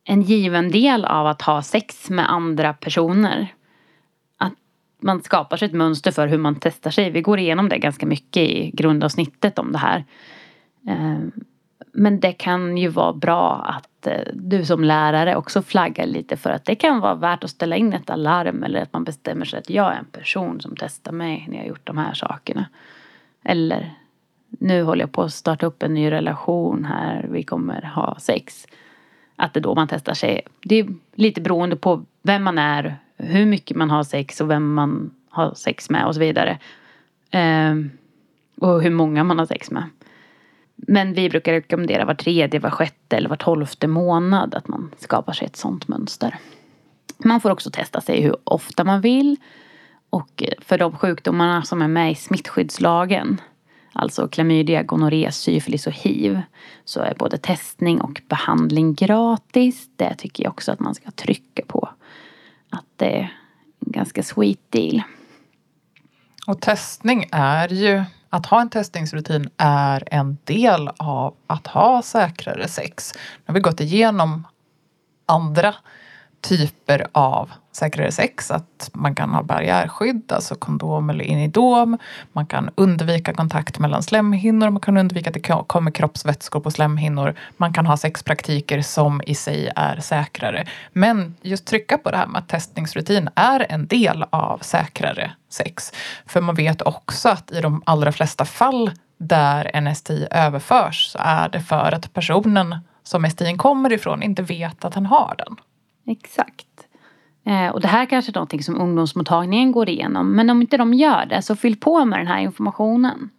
en 0.05 0.23
given 0.23 0.71
del 0.71 1.05
av 1.05 1.27
att 1.27 1.43
ha 1.43 1.63
sex 1.63 2.11
med 2.11 2.33
andra 2.33 2.73
personer. 2.73 3.55
Att 4.37 4.53
man 5.03 5.23
skapar 5.23 5.57
sig 5.57 5.67
ett 5.67 5.75
mönster 5.75 6.11
för 6.11 6.27
hur 6.27 6.39
man 6.39 6.57
testar 6.61 6.91
sig. 6.91 7.11
Vi 7.11 7.21
går 7.21 7.39
igenom 7.39 7.69
det 7.69 7.79
ganska 7.79 8.07
mycket 8.07 8.43
i 8.43 8.71
grundavsnittet 8.75 9.59
om 9.59 9.73
det 9.73 9.79
här. 9.79 10.05
Ehm, 10.89 11.33
men 11.93 12.21
det 12.21 12.33
kan 12.33 12.77
ju 12.77 12.89
vara 12.89 13.13
bra 13.13 13.55
att 13.55 14.07
eh, 14.07 14.21
du 14.35 14.65
som 14.65 14.85
lärare 14.85 15.37
också 15.37 15.63
flaggar 15.63 16.07
lite 16.07 16.37
för 16.37 16.51
att 16.51 16.65
det 16.65 16.75
kan 16.75 17.01
vara 17.01 17.15
värt 17.15 17.45
att 17.45 17.51
ställa 17.51 17.77
in 17.77 17.93
ett 17.93 18.11
alarm 18.11 18.63
eller 18.63 18.83
att 18.83 18.93
man 18.93 19.05
bestämmer 19.05 19.45
sig 19.45 19.59
att 19.59 19.71
jag 19.71 19.93
är 19.93 19.99
en 19.99 20.05
person 20.05 20.61
som 20.61 20.75
testar 20.77 21.13
mig 21.13 21.47
när 21.49 21.57
jag 21.57 21.63
har 21.63 21.69
gjort 21.69 21.87
de 21.87 21.99
här 21.99 22.15
sakerna. 22.15 22.67
Eller 23.45 23.95
nu 24.49 24.83
håller 24.83 25.03
jag 25.03 25.13
på 25.13 25.23
att 25.23 25.33
starta 25.33 25.67
upp 25.67 25.83
en 25.83 25.95
ny 25.95 26.11
relation 26.11 26.85
här, 26.85 27.27
vi 27.31 27.43
kommer 27.43 27.83
ha 27.83 28.17
sex. 28.21 28.67
Att 29.37 29.55
det 29.55 29.61
är 29.61 29.63
då 29.63 29.75
man 29.75 29.89
testar 29.89 30.15
sig. 30.15 30.41
Det 30.63 30.75
är 30.75 30.89
lite 31.15 31.41
beroende 31.41 31.77
på 31.77 32.05
vem 32.23 32.45
man 32.45 32.59
är, 32.59 32.97
hur 33.17 33.47
mycket 33.47 33.77
man 33.77 33.91
har 33.91 34.03
sex 34.03 34.41
och 34.41 34.51
vem 34.51 34.75
man 34.75 35.11
har 35.31 35.55
sex 35.55 35.91
med 35.91 36.07
och 36.07 36.15
så 36.15 36.21
vidare. 36.21 36.59
Ehm, 37.31 37.91
och 38.57 38.83
hur 38.83 38.91
många 38.91 39.25
man 39.25 39.39
har 39.39 39.47
sex 39.47 39.71
med. 39.71 39.85
Men 40.87 41.15
vi 41.15 41.31
brukar 41.31 41.53
rekommendera 41.53 42.05
var 42.05 42.15
tredje, 42.15 42.61
var 42.61 42.71
sjätte 42.71 43.17
eller 43.17 43.29
var 43.29 43.37
tolfte 43.37 43.87
månad 43.87 44.55
att 44.55 44.69
man 44.69 44.91
skapar 44.99 45.33
sig 45.33 45.47
ett 45.47 45.57
sånt 45.57 45.89
mönster. 45.89 46.39
Man 47.25 47.41
får 47.41 47.51
också 47.51 47.71
testa 47.71 48.01
sig 48.01 48.21
hur 48.23 48.37
ofta 48.45 48.85
man 48.85 49.01
vill. 49.01 49.37
Och 50.11 50.43
eh, 50.43 50.53
för 50.61 50.79
de 50.79 50.97
sjukdomarna 50.97 51.63
som 51.63 51.83
är 51.83 51.89
med 51.89 52.13
i 52.13 52.15
smittskyddslagen, 52.15 53.41
alltså 53.93 54.29
klamydia, 54.29 54.83
gonorré, 54.83 55.33
syfilis 55.33 55.87
och 55.87 55.93
hiv, 55.93 56.41
så 56.85 57.01
är 57.01 57.15
både 57.15 57.39
testning 57.39 58.01
och 58.01 58.23
behandling 58.29 58.95
gratis. 58.95 59.89
Det 59.97 60.15
tycker 60.15 60.45
jag 60.45 60.51
också 60.51 60.73
att 60.73 60.81
man 60.81 60.95
ska 60.95 61.11
trycka 61.11 61.63
på. 61.67 61.89
Att 62.71 62.87
det 62.97 63.19
är 63.19 63.33
en 63.87 63.93
ganska 63.93 64.23
sweet 64.23 64.71
deal. 64.71 65.03
Och 66.47 66.61
testning 66.61 67.29
är 67.33 67.69
ju, 67.69 68.05
att 68.31 68.47
ha 68.47 68.61
en 68.61 68.71
testningsrutin 68.71 69.51
är 69.57 70.09
en 70.11 70.39
del 70.45 70.91
av 70.97 71.35
att 71.47 71.67
ha 71.67 72.03
säkrare 72.03 72.69
sex. 72.69 73.15
Nu 73.15 73.43
har 73.47 73.55
vi 73.55 73.61
gått 73.61 73.81
igenom 73.81 74.47
andra 75.27 75.75
typer 76.41 77.07
av 77.13 77.51
säkrare 77.73 78.13
sex. 78.13 78.51
Att 78.51 78.91
man 78.93 79.15
kan 79.15 79.31
ha 79.31 79.43
barriärskydd, 79.43 80.33
alltså 80.33 80.55
kondom 80.55 81.11
eller 81.11 81.25
inidom. 81.25 81.99
Man 82.33 82.47
kan 82.47 82.71
undvika 82.75 83.33
kontakt 83.33 83.79
mellan 83.79 84.03
slemhinnor. 84.03 84.71
Man 84.71 84.81
kan 84.81 84.97
undvika 84.97 85.31
att 85.31 85.35
det 85.35 85.65
kommer 85.67 85.91
kroppsvätskor 85.91 86.61
på 86.61 86.71
slemhinnor. 86.71 87.35
Man 87.57 87.73
kan 87.73 87.87
ha 87.87 87.97
sexpraktiker 87.97 88.83
som 88.83 89.23
i 89.27 89.35
sig 89.35 89.71
är 89.77 90.01
säkrare. 90.01 90.67
Men 90.93 91.37
just 91.43 91.67
trycka 91.67 91.99
på 91.99 92.11
det 92.11 92.17
här 92.17 92.27
med 92.27 92.39
att 92.39 92.49
testningsrutin 92.49 93.29
är 93.35 93.67
en 93.69 93.87
del 93.87 94.25
av 94.31 94.59
säkrare 94.59 95.33
sex. 95.51 95.93
För 96.27 96.41
man 96.41 96.55
vet 96.55 96.83
också 96.83 97.29
att 97.29 97.53
i 97.53 97.61
de 97.61 97.83
allra 97.87 98.13
flesta 98.13 98.45
fall 98.45 98.91
där 99.19 99.71
en 99.75 99.95
STI 99.95 100.27
överförs 100.31 101.07
så 101.07 101.19
är 101.23 101.49
det 101.49 101.61
för 101.61 101.93
att 101.93 102.13
personen 102.15 102.77
som 103.03 103.31
STI 103.31 103.57
kommer 103.57 103.93
ifrån 103.93 104.23
inte 104.23 104.43
vet 104.43 104.85
att 104.85 104.95
han 104.95 105.07
har 105.07 105.35
den. 105.39 105.57
Exakt. 106.09 106.89
Eh, 107.45 107.69
och 107.69 107.81
det 107.81 107.89
här 107.89 108.07
kanske 108.07 108.31
är 108.31 108.35
någonting 108.35 108.63
som 108.63 108.81
ungdomsmottagningen 108.81 109.73
går 109.73 109.89
igenom. 109.89 110.37
Men 110.37 110.51
om 110.51 110.61
inte 110.61 110.77
de 110.77 110.95
gör 110.95 111.27
det 111.27 111.43
så 111.43 111.57
fyll 111.57 111.81
på 111.81 112.05
med 112.05 112.19
den 112.19 112.27
här 112.27 112.41
informationen. 112.41 113.31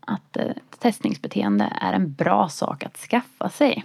Att 0.00 0.36
eh, 0.36 0.44
testningsbeteende 0.78 1.72
är 1.80 1.92
en 1.92 2.12
bra 2.12 2.48
sak 2.48 2.84
att 2.84 2.96
skaffa 2.96 3.48
sig. 3.48 3.84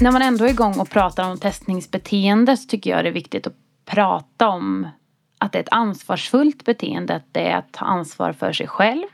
När 0.00 0.12
man 0.12 0.22
ändå 0.22 0.44
är 0.44 0.50
igång 0.50 0.80
och 0.80 0.90
pratar 0.90 1.30
om 1.30 1.38
testningsbeteende 1.38 2.56
så 2.56 2.68
tycker 2.68 2.90
jag 2.90 3.04
det 3.04 3.08
är 3.08 3.12
viktigt 3.12 3.46
att 3.46 3.56
prata 3.84 4.48
om 4.48 4.88
att 5.38 5.52
det 5.52 5.58
är 5.58 5.62
ett 5.62 5.68
ansvarsfullt 5.70 6.64
beteende. 6.64 7.14
Att 7.14 7.32
det 7.32 7.50
är 7.50 7.56
att 7.56 7.72
ta 7.72 7.84
ansvar 7.84 8.32
för 8.32 8.52
sig 8.52 8.66
själv. 8.66 9.06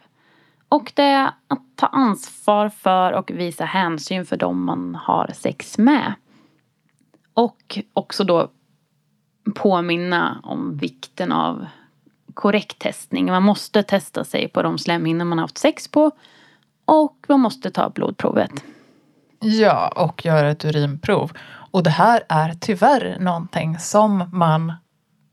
Och 0.69 0.93
det 0.95 1.03
är 1.03 1.27
att 1.27 1.63
ta 1.77 1.87
ansvar 1.87 2.69
för 2.69 3.13
och 3.13 3.31
visa 3.31 3.65
hänsyn 3.65 4.27
för 4.27 4.37
dem 4.37 4.65
man 4.65 4.95
har 4.95 5.31
sex 5.35 5.79
med. 5.79 6.15
Och 7.35 7.79
också 7.93 8.25
då 8.25 8.51
påminna 9.55 10.41
om 10.43 10.77
vikten 10.77 11.33
av 11.33 11.67
korrekt 12.35 12.79
testning. 12.79 13.27
Man 13.27 13.43
måste 13.43 13.83
testa 13.83 14.25
sig 14.25 14.49
på 14.49 14.63
de 14.63 14.79
slemhinnor 14.79 15.25
man 15.25 15.39
har 15.39 15.45
haft 15.45 15.59
sex 15.59 15.89
på. 15.89 16.11
Och 16.85 17.25
man 17.29 17.41
måste 17.41 17.71
ta 17.71 17.91
blodprovet. 17.91 18.65
Ja, 19.41 19.93
och 19.97 20.25
göra 20.25 20.51
ett 20.51 20.65
urinprov. 20.65 21.33
Och 21.71 21.83
det 21.83 21.91
här 21.91 22.23
är 22.29 22.55
tyvärr 22.61 23.19
någonting 23.21 23.79
som 23.79 24.31
man 24.33 24.73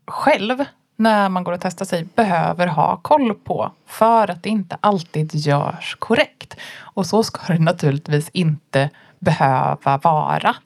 själv 0.06 0.64
när 0.96 1.28
man 1.28 1.44
går 1.44 1.52
och 1.52 1.60
testar 1.60 1.84
sig 1.84 2.04
behöver 2.14 2.66
ha 2.66 2.96
koll 2.96 3.34
på 3.34 3.72
för 3.86 4.30
att 4.30 4.42
det 4.42 4.48
inte 4.48 4.76
alltid 4.80 5.34
görs 5.34 5.96
korrekt. 5.98 6.56
Och 6.78 7.06
så 7.06 7.22
ska 7.22 7.52
det 7.52 7.58
naturligtvis 7.58 8.28
inte 8.28 8.90
behöva 9.18 9.98
vara. 9.98 10.56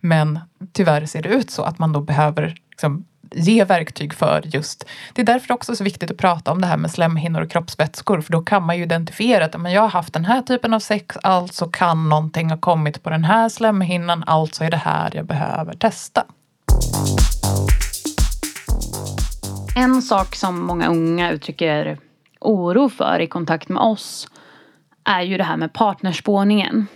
Men 0.00 0.38
tyvärr 0.72 1.06
ser 1.06 1.22
det 1.22 1.28
ut 1.28 1.50
så 1.50 1.62
att 1.62 1.78
man 1.78 1.92
då 1.92 2.00
behöver 2.00 2.54
liksom 2.70 3.04
ge 3.32 3.64
verktyg 3.64 4.14
för 4.14 4.42
just... 4.44 4.84
Det 5.12 5.22
är 5.22 5.26
därför 5.26 5.54
också 5.54 5.76
så 5.76 5.84
viktigt 5.84 6.10
att 6.10 6.16
prata 6.16 6.52
om 6.52 6.60
det 6.60 6.66
här 6.66 6.76
med 6.76 6.90
slemhinnor 6.90 7.42
och 7.42 7.50
kroppsvätskor 7.50 8.20
för 8.20 8.32
då 8.32 8.40
kan 8.42 8.62
man 8.62 8.76
ju 8.76 8.82
identifiera 8.82 9.44
att 9.44 9.60
men 9.60 9.72
jag 9.72 9.82
har 9.82 9.88
haft 9.88 10.12
den 10.12 10.24
här 10.24 10.42
typen 10.42 10.74
av 10.74 10.80
sex, 10.80 11.16
alltså 11.22 11.68
kan 11.68 12.08
någonting 12.08 12.50
ha 12.50 12.58
kommit 12.58 13.02
på 13.02 13.10
den 13.10 13.24
här 13.24 13.48
slemhinnan, 13.48 14.24
alltså 14.26 14.64
är 14.64 14.70
det 14.70 14.76
här 14.76 15.10
jag 15.14 15.26
behöver 15.26 15.74
testa. 15.74 16.24
En 19.76 20.02
sak 20.02 20.34
som 20.34 20.66
många 20.66 20.88
unga 20.88 21.30
uttrycker 21.32 21.98
oro 22.40 22.88
för 22.88 23.20
i 23.20 23.26
kontakt 23.26 23.68
med 23.68 23.82
oss 23.82 24.28
är 25.04 25.22
ju 25.22 25.36
det 25.36 25.44
här 25.44 25.56
med 25.56 25.72
partnerspårningen. 25.72 26.86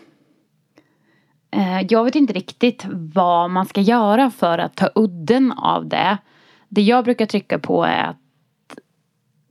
Eh, 1.50 1.80
jag 1.88 2.04
vet 2.04 2.14
inte 2.14 2.32
riktigt 2.32 2.86
vad 3.14 3.50
man 3.50 3.66
ska 3.66 3.80
göra 3.80 4.30
för 4.30 4.58
att 4.58 4.76
ta 4.76 4.90
udden 4.94 5.52
av 5.52 5.88
det. 5.88 6.18
Det 6.68 6.82
jag 6.82 7.04
brukar 7.04 7.26
trycka 7.26 7.58
på 7.58 7.84
är 7.84 8.02
att 8.04 8.78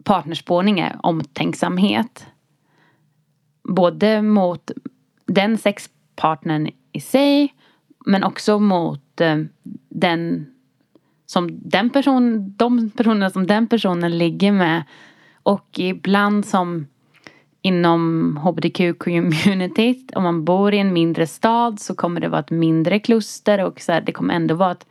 partnerspårning 0.04 0.80
är 0.80 1.00
omtänksamhet. 1.04 2.28
Både 3.64 4.22
mot 4.22 4.72
den 5.26 5.58
sexpartnern 5.58 6.70
i 6.92 7.00
sig 7.00 7.54
men 8.06 8.24
också 8.24 8.60
mot 8.60 9.22
eh, 9.22 9.38
den 9.90 10.53
som 11.26 11.50
den 11.52 11.90
person, 11.90 12.54
de 12.58 12.90
personerna 12.90 13.30
som 13.30 13.48
den 13.48 13.68
personen 13.68 14.18
ligger 14.18 14.52
med. 14.52 14.84
Och 15.44 15.80
ibland 15.80 16.46
som 16.46 16.88
inom 17.62 18.40
hbtq-communityt, 18.44 20.16
om 20.16 20.24
man 20.24 20.46
bor 20.46 20.74
i 20.74 20.80
en 20.80 20.94
mindre 20.94 21.28
stad 21.28 21.80
så 21.80 21.96
kommer 21.96 22.22
det 22.22 22.30
vara 22.30 22.40
ett 22.40 22.52
mindre 22.52 23.00
kluster 23.00 23.64
och 23.64 23.82
så 23.82 23.92
här, 23.92 24.02
det 24.02 24.12
kommer 24.12 24.34
ändå 24.34 24.56
vara 24.56 24.72
ett 24.72 24.86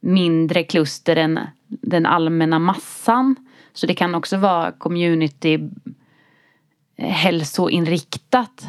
mindre 0.00 0.62
kluster 0.62 1.16
än 1.16 1.40
den 1.68 2.06
allmänna 2.06 2.58
massan. 2.58 3.36
Så 3.72 3.86
det 3.86 3.94
kan 3.94 4.14
också 4.14 4.36
vara 4.36 4.72
community 4.72 5.54
eh, 6.96 7.08
hälsoinriktat 7.08 8.68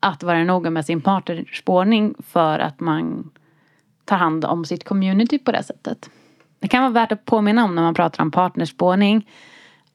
att 0.00 0.22
vara 0.22 0.44
noga 0.44 0.70
med 0.70 0.86
sin 0.86 1.00
partnerspårning 1.00 2.14
för 2.18 2.58
att 2.58 2.80
man 2.80 3.30
tar 4.04 4.16
hand 4.16 4.44
om 4.44 4.64
sitt 4.64 4.84
community 4.84 5.38
på 5.38 5.52
det 5.52 5.62
sättet. 5.62 6.10
Det 6.62 6.68
kan 6.68 6.82
vara 6.82 6.92
värt 6.92 7.12
att 7.12 7.24
påminna 7.24 7.64
om 7.64 7.74
när 7.74 7.82
man 7.82 7.94
pratar 7.94 8.22
om 8.22 8.30
partnerspårning 8.30 9.30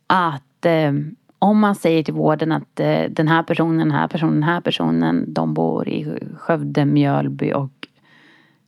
att 0.07 0.65
eh, 0.65 0.91
om 1.39 1.59
man 1.59 1.75
säger 1.75 2.03
till 2.03 2.13
vården 2.13 2.51
att 2.51 2.79
eh, 2.79 3.03
den 3.09 3.27
här 3.27 3.43
personen, 3.43 3.77
den 3.77 3.91
här 3.91 4.07
personen, 4.07 4.33
den 4.33 4.43
här 4.43 4.61
personen, 4.61 5.33
de 5.33 5.53
bor 5.53 5.89
i 5.89 6.19
Skövde, 6.37 6.85
Mjölby 6.85 7.53
och 7.53 7.87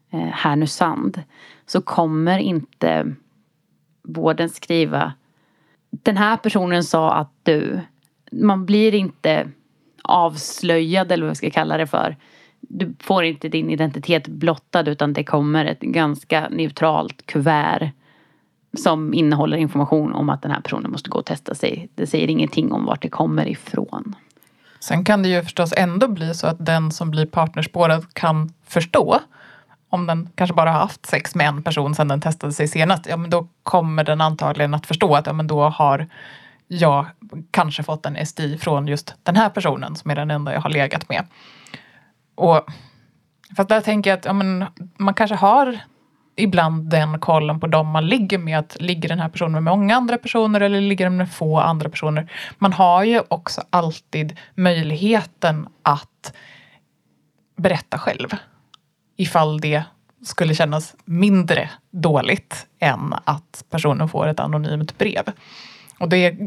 eh, 0.09 0.19
Härnösand 0.19 1.23
så 1.65 1.81
kommer 1.81 2.39
inte 2.39 3.15
vården 4.03 4.49
skriva 4.49 5.13
den 5.89 6.17
här 6.17 6.37
personen 6.37 6.83
sa 6.83 7.13
att 7.13 7.33
du. 7.43 7.79
Man 8.31 8.65
blir 8.65 8.95
inte 8.95 9.51
avslöjad 10.03 11.11
eller 11.11 11.23
vad 11.23 11.31
vi 11.31 11.35
ska 11.35 11.49
kalla 11.49 11.77
det 11.77 11.87
för. 11.87 12.17
Du 12.61 12.95
får 12.99 13.23
inte 13.23 13.49
din 13.49 13.69
identitet 13.69 14.27
blottad 14.27 14.89
utan 14.89 15.13
det 15.13 15.23
kommer 15.23 15.65
ett 15.65 15.79
ganska 15.79 16.49
neutralt 16.49 17.25
kuvert 17.25 17.91
som 18.77 19.13
innehåller 19.13 19.57
information 19.57 20.13
om 20.13 20.29
att 20.29 20.41
den 20.41 20.51
här 20.51 20.61
personen 20.61 20.91
måste 20.91 21.09
gå 21.09 21.19
och 21.19 21.25
testa 21.25 21.55
sig. 21.55 21.89
Det 21.95 22.07
säger 22.07 22.27
ingenting 22.27 22.71
om 22.71 22.85
vart 22.85 23.01
det 23.01 23.09
kommer 23.09 23.47
ifrån. 23.47 24.15
Sen 24.79 25.05
kan 25.05 25.23
det 25.23 25.29
ju 25.29 25.43
förstås 25.43 25.73
ändå 25.77 26.07
bli 26.07 26.33
så 26.33 26.47
att 26.47 26.65
den 26.65 26.91
som 26.91 27.11
blir 27.11 27.25
partnerspårad 27.25 28.13
kan 28.13 28.53
förstå 28.65 29.19
om 29.89 30.07
den 30.07 30.29
kanske 30.35 30.53
bara 30.53 30.71
har 30.71 30.79
haft 30.79 31.05
sex 31.05 31.35
med 31.35 31.47
en 31.47 31.63
person 31.63 31.95
sedan 31.95 32.07
den 32.07 32.21
testade 32.21 32.53
sig 32.53 32.67
senast, 32.67 33.05
ja 33.05 33.17
men 33.17 33.29
då 33.29 33.47
kommer 33.63 34.03
den 34.03 34.21
antagligen 34.21 34.73
att 34.73 34.85
förstå 34.85 35.15
att 35.15 35.27
ja 35.27 35.33
men 35.33 35.47
då 35.47 35.63
har 35.63 36.07
jag 36.67 37.05
kanske 37.51 37.83
fått 37.83 38.05
en 38.05 38.25
STI 38.25 38.57
från 38.57 38.87
just 38.87 39.15
den 39.23 39.35
här 39.35 39.49
personen 39.49 39.95
som 39.95 40.11
är 40.11 40.15
den 40.15 40.31
enda 40.31 40.53
jag 40.53 40.61
har 40.61 40.69
legat 40.69 41.09
med. 41.09 41.25
Och 42.39 42.69
fast 43.55 43.69
där 43.69 43.81
tänker 43.81 44.09
jag 44.09 44.17
att 44.17 44.25
ja, 44.25 44.33
men, 44.33 44.65
man 44.97 45.13
kanske 45.13 45.35
har 45.35 45.79
ibland 46.35 46.89
den 46.89 47.19
kollen 47.19 47.59
på 47.59 47.67
dem 47.67 47.87
man 47.87 48.07
ligger 48.07 48.37
med. 48.37 48.59
Att 48.59 48.77
ligger 48.79 49.09
den 49.09 49.19
här 49.19 49.29
personen 49.29 49.51
med 49.51 49.63
många 49.63 49.95
andra 49.95 50.17
personer 50.17 50.61
eller 50.61 50.81
ligger 50.81 51.05
den 51.05 51.17
med 51.17 51.31
få 51.31 51.59
andra 51.59 51.89
personer? 51.89 52.31
Man 52.57 52.73
har 52.73 53.03
ju 53.03 53.21
också 53.27 53.61
alltid 53.69 54.37
möjligheten 54.55 55.67
att 55.83 56.33
berätta 57.55 57.97
själv. 57.97 58.29
Ifall 59.15 59.59
det 59.59 59.83
skulle 60.23 60.55
kännas 60.55 60.95
mindre 61.05 61.69
dåligt 61.91 62.67
än 62.79 63.13
att 63.23 63.65
personen 63.69 64.09
får 64.09 64.27
ett 64.27 64.39
anonymt 64.39 64.97
brev. 64.97 65.23
Och 65.97 66.09
det 66.09 66.37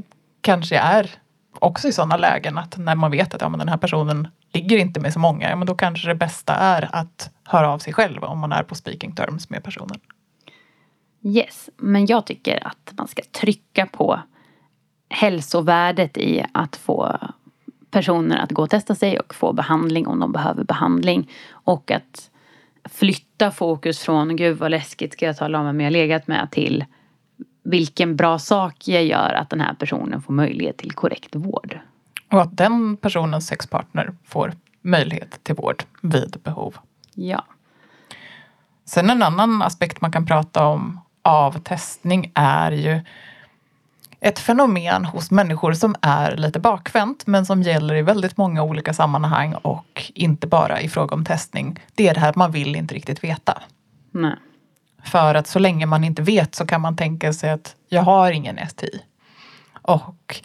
kanske 0.41 0.79
är 0.79 1.11
också 1.59 1.89
i 1.89 1.93
sådana 1.93 2.17
lägen 2.17 2.59
att 2.59 2.77
när 2.77 2.95
man 2.95 3.11
vet 3.11 3.35
att 3.35 3.41
ja, 3.41 3.49
men 3.49 3.59
den 3.59 3.69
här 3.69 3.77
personen 3.77 4.29
ligger 4.53 4.79
inte 4.79 5.01
med 5.01 5.13
så 5.13 5.19
många, 5.19 5.57
men 5.57 5.67
då 5.67 5.75
kanske 5.75 6.09
det 6.09 6.15
bästa 6.15 6.55
är 6.55 6.89
att 6.93 7.31
höra 7.45 7.71
av 7.71 7.79
sig 7.79 7.93
själv 7.93 8.25
om 8.25 8.39
man 8.39 8.53
är 8.53 8.63
på 8.63 8.75
speaking 8.75 9.15
terms 9.15 9.51
med 9.51 9.65
personen. 9.65 10.01
Yes, 11.25 11.71
men 11.77 12.07
jag 12.07 12.27
tycker 12.27 12.67
att 12.67 12.93
man 12.97 13.09
ska 13.09 13.23
trycka 13.41 13.87
på 13.87 14.21
hälsovärdet 15.09 16.17
i 16.17 16.45
att 16.53 16.77
få 16.77 17.19
personer 17.91 18.39
att 18.39 18.53
gå 18.53 18.63
och 18.63 18.71
testa 18.71 18.95
sig 18.95 19.19
och 19.19 19.35
få 19.35 19.53
behandling 19.53 20.07
om 20.07 20.21
de 20.21 20.33
behöver 20.33 20.65
behandling. 20.65 21.31
Och 21.51 21.91
att 21.91 22.31
flytta 22.85 23.51
fokus 23.51 23.99
från 23.99 24.37
gud 24.37 24.59
vad 24.59 24.71
läskigt 24.71 25.13
ska 25.13 25.27
jag 25.27 25.37
tala 25.37 25.59
om 25.59 25.67
vem 25.67 25.81
jag 25.81 25.93
legat 25.93 26.27
med 26.27 26.49
till 26.51 26.85
vilken 27.65 28.17
bra 28.17 28.39
sak 28.39 28.89
jag 28.89 29.05
gör 29.05 29.33
att 29.35 29.51
den 29.51 29.61
här 29.61 29.75
personen 29.75 30.23
får 30.23 30.33
möjlighet 30.33 30.77
till 30.77 30.93
korrekt 30.93 31.35
vård. 31.35 31.79
Och 32.33 32.43
att 32.43 32.57
den 32.57 32.97
personens 32.97 33.47
sexpartner 33.47 34.13
får 34.25 34.53
möjlighet 34.83 35.45
till 35.45 35.55
vård 35.55 35.85
vid 36.01 36.37
behov. 36.45 36.77
Ja. 37.15 37.45
Sen 38.85 39.11
en 39.11 39.23
annan 39.23 39.63
aspekt 39.63 40.01
man 40.01 40.13
kan 40.13 40.27
prata 40.27 40.67
om 40.67 41.01
av 41.23 41.59
testning 41.59 42.33
är 42.35 42.73
ju 42.73 43.01
ett 44.21 44.39
fenomen 44.39 45.05
hos 45.05 45.31
människor 45.31 45.73
som 45.73 45.95
är 46.01 46.37
lite 46.37 46.61
bakvänt 46.61 47.27
men 47.27 47.47
som 47.47 47.63
gäller 47.63 47.95
i 47.95 48.03
väldigt 48.03 48.37
många 48.37 48.63
olika 48.63 48.93
sammanhang 48.93 49.55
och 49.55 50.11
inte 50.15 50.47
bara 50.47 50.81
i 50.81 50.89
fråga 50.89 51.15
om 51.15 51.25
testning. 51.25 51.81
Det 51.95 52.09
är 52.09 52.15
det 52.15 52.21
här 52.21 52.29
att 52.29 52.37
man 52.37 52.53
vill 52.53 52.77
inte 52.77 52.95
riktigt 52.95 53.25
veta. 53.25 53.63
Nej. 54.11 54.37
För 55.05 55.35
att 55.35 55.47
så 55.47 55.59
länge 55.59 55.87
man 55.87 56.05
inte 56.05 56.23
vet 56.23 56.55
så 56.55 56.67
kan 56.67 56.81
man 56.81 56.97
tänka 56.97 57.33
sig 57.33 57.51
att 57.51 57.77
jag 57.89 58.03
har 58.03 58.31
ingen 58.31 58.69
STI. 58.69 59.03
Och 59.83 60.43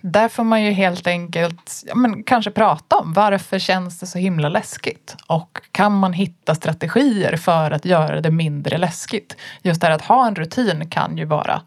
där 0.00 0.28
får 0.28 0.44
man 0.44 0.62
ju 0.62 0.70
helt 0.70 1.06
enkelt 1.06 1.84
ja, 1.86 1.94
men 1.94 2.22
kanske 2.22 2.50
prata 2.50 2.96
om 2.96 3.12
varför 3.12 3.58
känns 3.58 4.00
det 4.00 4.06
så 4.06 4.18
himla 4.18 4.48
läskigt? 4.48 5.16
Och 5.26 5.60
kan 5.70 5.92
man 5.92 6.12
hitta 6.12 6.54
strategier 6.54 7.36
för 7.36 7.70
att 7.70 7.84
göra 7.84 8.20
det 8.20 8.30
mindre 8.30 8.78
läskigt? 8.78 9.36
Just 9.62 9.80
det 9.80 9.86
här 9.86 9.94
att 9.94 10.04
ha 10.04 10.26
en 10.26 10.34
rutin 10.34 10.90
kan 10.90 11.18
ju 11.18 11.24
vara 11.24 11.62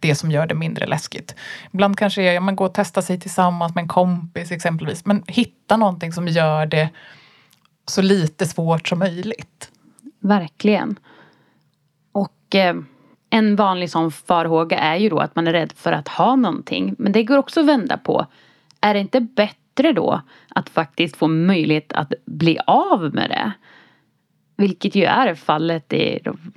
det 0.00 0.14
som 0.14 0.30
gör 0.30 0.46
det 0.46 0.54
mindre 0.54 0.86
läskigt. 0.86 1.34
Ibland 1.72 1.98
kanske 1.98 2.22
är 2.22 2.40
man 2.40 2.56
går 2.56 2.66
och 2.66 2.74
testar 2.74 3.02
sig 3.02 3.20
tillsammans 3.20 3.74
med 3.74 3.82
en 3.82 3.88
kompis 3.88 4.50
exempelvis. 4.50 5.04
Men 5.04 5.22
hitta 5.26 5.76
någonting 5.76 6.12
som 6.12 6.28
gör 6.28 6.66
det 6.66 6.88
så 7.86 8.02
lite 8.02 8.46
svårt 8.46 8.88
som 8.88 8.98
möjligt. 8.98 9.70
Verkligen. 10.20 10.98
Och 12.12 12.54
eh, 12.54 12.74
en 13.30 13.56
vanlig 13.56 13.90
sån 13.90 14.10
farhåga 14.10 14.78
är 14.78 14.96
ju 14.96 15.08
då 15.08 15.18
att 15.18 15.36
man 15.36 15.46
är 15.46 15.52
rädd 15.52 15.72
för 15.76 15.92
att 15.92 16.08
ha 16.08 16.36
någonting. 16.36 16.94
Men 16.98 17.12
det 17.12 17.24
går 17.24 17.36
också 17.38 17.60
att 17.60 17.66
vända 17.66 17.96
på. 17.96 18.26
Är 18.80 18.94
det 18.94 19.00
inte 19.00 19.20
bättre 19.20 19.92
då 19.92 20.20
att 20.48 20.68
faktiskt 20.68 21.16
få 21.16 21.28
möjlighet 21.28 21.92
att 21.92 22.12
bli 22.24 22.58
av 22.66 23.14
med 23.14 23.30
det? 23.30 23.52
Vilket 24.56 24.94
ju 24.94 25.04
är 25.04 25.34
fallet 25.34 25.92
i 25.92 26.20
de 26.24 26.52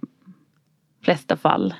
flesta 1.03 1.37
fall. 1.37 1.73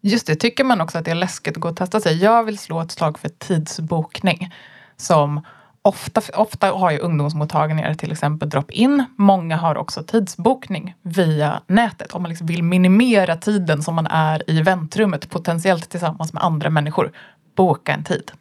Just 0.00 0.26
det, 0.26 0.34
tycker 0.34 0.64
man 0.64 0.80
också 0.80 0.98
att 0.98 1.04
det 1.04 1.10
är 1.10 1.14
läskigt 1.14 1.56
att 1.56 1.60
gå 1.60 1.68
och 1.68 1.76
testa 1.76 2.00
sig. 2.00 2.22
Jag 2.22 2.44
vill 2.44 2.58
slå 2.58 2.80
ett 2.80 2.90
slag 2.90 3.18
för 3.18 3.28
tidsbokning. 3.28 4.54
Som 4.96 5.40
ofta, 5.84 6.20
ofta 6.34 6.70
har 6.70 6.90
ju 6.90 6.98
ungdomsmottagningar 6.98 7.94
till 7.94 8.12
exempel 8.12 8.50
drop-in. 8.50 9.04
Många 9.16 9.56
har 9.56 9.76
också 9.76 10.02
tidsbokning 10.02 10.94
via 11.02 11.62
nätet. 11.66 12.12
Om 12.12 12.22
man 12.22 12.28
liksom 12.28 12.46
vill 12.46 12.62
minimera 12.62 13.36
tiden 13.36 13.82
som 13.82 13.94
man 13.94 14.06
är 14.06 14.50
i 14.50 14.62
väntrummet 14.62 15.30
potentiellt 15.30 15.90
tillsammans 15.90 16.32
med 16.32 16.42
andra 16.42 16.70
människor. 16.70 17.12
Boka 17.56 17.92
en 17.92 18.04
tid. 18.04 18.32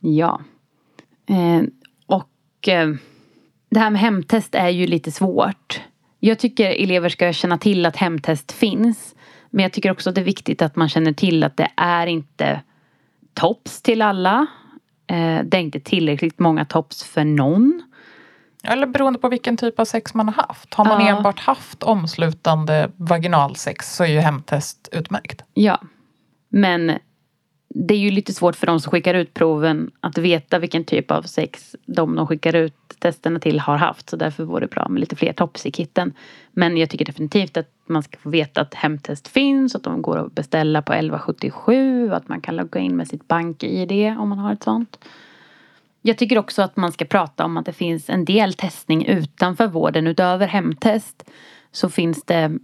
Ja. 0.00 0.40
Eh, 1.28 1.62
och 2.06 2.68
eh, 2.68 2.88
det 3.70 3.80
här 3.80 3.90
med 3.90 4.00
hemtest 4.00 4.54
är 4.54 4.68
ju 4.68 4.86
lite 4.86 5.12
svårt. 5.12 5.80
Jag 6.20 6.38
tycker 6.38 6.70
elever 6.70 7.08
ska 7.08 7.32
känna 7.32 7.58
till 7.58 7.86
att 7.86 7.96
hemtest 7.96 8.52
finns. 8.52 9.14
Men 9.50 9.62
jag 9.62 9.72
tycker 9.72 9.90
också 9.90 10.08
att 10.08 10.14
det 10.14 10.20
är 10.20 10.24
viktigt 10.24 10.62
att 10.62 10.76
man 10.76 10.88
känner 10.88 11.12
till 11.12 11.44
att 11.44 11.56
det 11.56 11.68
är 11.76 12.06
inte 12.06 12.60
tops 13.34 13.82
till 13.82 14.02
alla. 14.02 14.46
Eh, 15.10 15.44
det 15.44 15.56
är 15.56 15.60
inte 15.60 15.80
tillräckligt 15.80 16.38
många 16.38 16.64
tops 16.64 17.04
för 17.04 17.24
någon. 17.24 17.82
Eller 18.64 18.86
beroende 18.86 19.18
på 19.18 19.28
vilken 19.28 19.56
typ 19.56 19.80
av 19.80 19.84
sex 19.84 20.14
man 20.14 20.28
har 20.28 20.44
haft. 20.48 20.74
Har 20.74 20.84
man 20.84 21.06
Ja. 21.06 21.16
enbart 21.16 21.40
haft 21.40 21.82
omslutande 21.82 22.90
vaginalsex 22.96 23.96
så 23.96 24.04
är 24.04 24.08
ju 24.08 24.20
hemtest 24.20 24.88
utmärkt. 24.92 25.44
Ja. 25.54 25.80
Men 26.48 26.92
det 27.74 27.94
är 27.94 27.98
ju 27.98 28.10
lite 28.10 28.32
svårt 28.32 28.56
för 28.56 28.66
de 28.66 28.80
som 28.80 28.90
skickar 28.90 29.14
ut 29.14 29.34
proven 29.34 29.90
att 30.00 30.18
veta 30.18 30.58
vilken 30.58 30.84
typ 30.84 31.10
av 31.10 31.22
sex 31.22 31.76
de 31.86 32.16
de 32.16 32.26
skickar 32.26 32.54
ut 32.54 32.74
testerna 32.98 33.40
till 33.40 33.60
har 33.60 33.76
haft. 33.76 34.10
Så 34.10 34.16
därför 34.16 34.44
vore 34.44 34.60
det 34.60 34.70
bra 34.70 34.88
med 34.88 35.00
lite 35.00 35.16
fler 35.16 35.32
tops 35.32 35.66
i 35.66 35.72
kitten. 35.72 36.12
Men 36.52 36.76
jag 36.76 36.90
tycker 36.90 37.04
definitivt 37.04 37.56
att 37.56 37.70
man 37.86 38.02
ska 38.02 38.18
få 38.18 38.30
veta 38.30 38.60
att 38.60 38.74
hemtest 38.74 39.28
finns. 39.28 39.74
Att 39.74 39.82
de 39.82 40.02
går 40.02 40.18
att 40.18 40.34
beställa 40.34 40.82
på 40.82 40.92
1177. 40.92 42.12
Att 42.12 42.28
man 42.28 42.40
kan 42.40 42.56
logga 42.56 42.80
in 42.80 42.96
med 42.96 43.08
sitt 43.08 43.28
bank-id 43.28 44.16
om 44.18 44.28
man 44.28 44.38
har 44.38 44.52
ett 44.52 44.62
sånt. 44.62 44.98
Jag 46.02 46.18
tycker 46.18 46.38
också 46.38 46.62
att 46.62 46.76
man 46.76 46.92
ska 46.92 47.04
prata 47.04 47.44
om 47.44 47.56
att 47.56 47.66
det 47.66 47.72
finns 47.72 48.10
en 48.10 48.24
del 48.24 48.54
testning 48.54 49.06
utanför 49.06 49.66
vården. 49.66 50.06
Utöver 50.06 50.46
hemtest 50.46 51.30
så 51.72 51.88
finns 51.88 52.24
det 52.24 52.58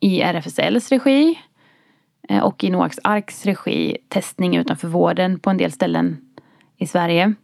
i 0.00 0.20
RFSLs 0.20 0.92
regi 0.92 1.38
Eh, 2.28 2.42
och 2.42 2.64
i 2.64 2.70
Noaks 2.70 2.98
Arks 3.04 3.46
regi 3.46 3.96
testning 4.08 4.56
utanför 4.56 4.88
vården 4.88 5.38
på 5.38 5.50
en 5.50 5.56
del 5.56 5.72
ställen 5.72 6.20
i 6.76 6.86
Sverige. 6.86 7.34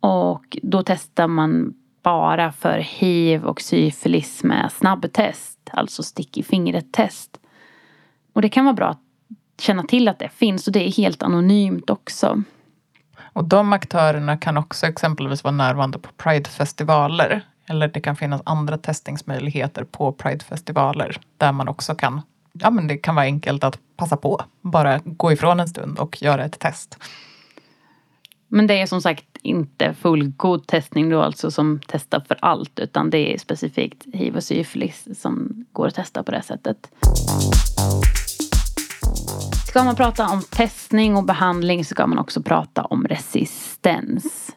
Och 0.00 0.58
då 0.62 0.82
testar 0.82 1.26
man 1.26 1.74
bara 2.02 2.52
för 2.52 2.78
hiv 2.78 3.44
och 3.44 3.60
syfilis 3.60 4.44
med 4.44 4.72
snabbtest, 4.72 5.58
alltså 5.72 6.02
stick 6.02 6.38
i 6.38 6.42
fingret 6.42 6.92
test. 6.92 7.40
Och 8.32 8.42
det 8.42 8.48
kan 8.48 8.64
vara 8.64 8.74
bra 8.74 8.88
att 8.88 9.00
känna 9.60 9.82
till 9.82 10.08
att 10.08 10.18
det 10.18 10.28
finns 10.28 10.66
och 10.66 10.72
det 10.72 10.88
är 10.88 10.92
helt 10.92 11.22
anonymt 11.22 11.90
också. 11.90 12.42
Och 13.32 13.44
de 13.44 13.72
aktörerna 13.72 14.36
kan 14.36 14.56
också 14.56 14.86
exempelvis 14.86 15.44
vara 15.44 15.54
närvarande 15.54 15.98
på 15.98 16.10
Pride-festivaler. 16.16 17.42
Eller 17.66 17.88
det 17.88 18.00
kan 18.00 18.16
finnas 18.16 18.42
andra 18.44 18.78
testningsmöjligheter 18.78 19.84
på 19.84 20.12
Pride-festivaler 20.12 21.20
där 21.36 21.52
man 21.52 21.68
också 21.68 21.94
kan, 21.94 22.22
ja 22.52 22.70
men 22.70 22.86
det 22.86 22.96
kan 22.96 23.14
vara 23.14 23.24
enkelt 23.24 23.64
att 23.64 23.78
passa 23.96 24.16
på. 24.16 24.40
Bara 24.60 25.00
gå 25.04 25.32
ifrån 25.32 25.60
en 25.60 25.68
stund 25.68 25.98
och 25.98 26.22
göra 26.22 26.44
ett 26.44 26.58
test. 26.58 26.98
Men 28.48 28.66
det 28.66 28.80
är 28.80 28.86
som 28.86 29.02
sagt 29.02 29.24
inte 29.42 29.94
fullgod 29.94 30.66
testning 30.66 31.10
då 31.10 31.22
alltså 31.22 31.50
som 31.50 31.80
testar 31.86 32.20
för 32.20 32.36
allt 32.42 32.78
utan 32.78 33.10
det 33.10 33.34
är 33.34 33.38
specifikt 33.38 34.04
hiv 34.12 34.36
och 34.36 34.44
syfilis 34.44 35.20
som 35.20 35.64
går 35.72 35.86
att 35.86 35.94
testa 35.94 36.22
på 36.22 36.30
det 36.30 36.42
sättet. 36.42 36.90
Ska 39.68 39.84
man 39.84 39.96
prata 39.96 40.28
om 40.28 40.42
testning 40.42 41.16
och 41.16 41.24
behandling 41.24 41.84
så 41.84 41.88
ska 41.88 42.06
man 42.06 42.18
också 42.18 42.42
prata 42.42 42.84
om 42.84 43.06
resistens. 43.06 44.56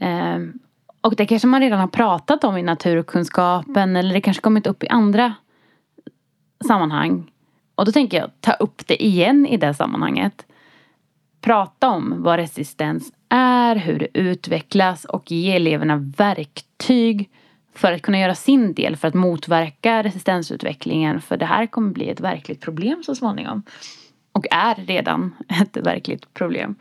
Ehm, 0.00 0.52
och 1.00 1.16
det 1.16 1.26
kanske 1.26 1.48
man 1.48 1.60
redan 1.60 1.80
har 1.80 1.88
pratat 1.88 2.44
om 2.44 2.56
i 2.56 2.62
naturkunskapen 2.62 3.96
eller 3.96 4.14
det 4.14 4.20
kanske 4.20 4.42
kommit 4.42 4.66
upp 4.66 4.84
i 4.84 4.88
andra 4.88 5.34
sammanhang. 6.64 7.30
Och 7.74 7.84
då 7.84 7.92
tänker 7.92 8.18
jag 8.18 8.30
ta 8.40 8.52
upp 8.52 8.86
det 8.86 9.04
igen 9.04 9.46
i 9.46 9.56
det 9.56 9.74
sammanhanget 9.74 10.46
prata 11.46 11.88
om 11.88 12.22
vad 12.22 12.36
resistens 12.36 13.12
är, 13.28 13.76
hur 13.76 13.98
det 13.98 14.18
utvecklas 14.18 15.04
och 15.04 15.30
ge 15.32 15.56
eleverna 15.56 15.96
verktyg 15.96 17.30
för 17.74 17.92
att 17.92 18.02
kunna 18.02 18.18
göra 18.18 18.34
sin 18.34 18.74
del 18.74 18.96
för 18.96 19.08
att 19.08 19.14
motverka 19.14 20.02
resistensutvecklingen. 20.02 21.20
För 21.20 21.36
det 21.36 21.46
här 21.46 21.66
kommer 21.66 21.90
bli 21.90 22.08
ett 22.08 22.20
verkligt 22.20 22.60
problem 22.60 23.02
så 23.02 23.14
småningom. 23.14 23.62
Och 24.32 24.46
är 24.50 24.74
redan 24.74 25.34
ett 25.60 25.76
verkligt 25.76 26.34
problem. 26.34 26.74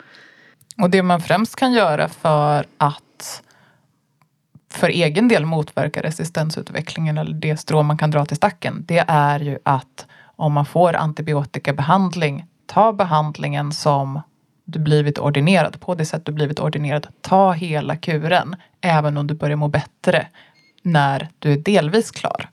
Och 0.82 0.90
det 0.90 1.04
man 1.04 1.22
främst 1.22 1.56
kan 1.56 1.74
göra 1.74 2.10
för 2.10 2.66
att 2.78 3.44
för 4.76 4.90
egen 4.90 5.28
del 5.28 5.46
motverka 5.46 6.02
resistensutvecklingen 6.02 7.18
eller 7.18 7.34
det 7.34 7.58
strå 7.58 7.84
man 7.84 7.98
kan 7.98 8.12
dra 8.12 8.26
till 8.26 8.38
stacken. 8.38 8.84
Det 8.88 9.06
är 9.08 9.40
ju 9.40 9.60
att 9.64 10.06
om 10.36 10.54
man 10.54 10.66
får 10.66 10.96
antibiotikabehandling, 10.96 12.46
ta 12.66 12.94
behandlingen 12.94 13.72
som 13.72 14.22
du 14.66 14.80
blivit 14.80 15.20
ordinerad 15.20 15.80
på 15.80 15.96
det 15.96 16.06
sätt 16.06 16.26
du 16.26 16.32
blivit 16.32 16.60
ordinerad. 16.60 17.08
Ta 17.22 17.52
hela 17.52 17.96
kuren, 17.96 18.56
även 18.82 19.18
om 19.18 19.28
du 19.28 19.34
börjar 19.34 19.56
må 19.56 19.68
bättre 19.68 20.28
när 20.82 21.30
du 21.40 21.54
är 21.54 21.58
delvis 21.58 22.12
klar. 22.12 22.50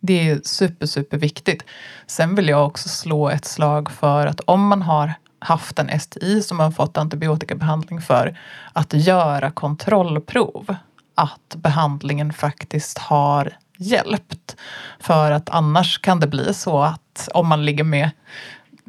Det 0.00 0.30
är 0.30 0.40
super, 0.44 0.86
super 0.86 1.18
viktigt. 1.18 1.64
Sen 2.06 2.34
vill 2.34 2.48
jag 2.48 2.66
också 2.66 2.88
slå 2.88 3.28
ett 3.28 3.44
slag 3.44 3.90
för 3.90 4.26
att 4.26 4.40
om 4.40 4.66
man 4.66 4.82
har 4.82 5.14
haft 5.38 5.78
en 5.78 6.00
STI 6.00 6.42
som 6.42 6.56
man 6.56 6.72
fått 6.72 6.98
antibiotikabehandling 6.98 8.00
för, 8.00 8.38
att 8.72 8.94
göra 8.94 9.50
kontrollprov. 9.50 10.76
Att 11.18 11.56
behandlingen 11.56 12.32
faktiskt 12.32 12.98
har 12.98 13.56
hjälpt. 13.78 14.56
För 15.00 15.30
att 15.30 15.50
annars 15.50 15.98
kan 15.98 16.20
det 16.20 16.26
bli 16.26 16.54
så 16.54 16.82
att 16.82 17.28
om 17.34 17.48
man 17.48 17.64
ligger 17.64 17.84
med 17.84 18.10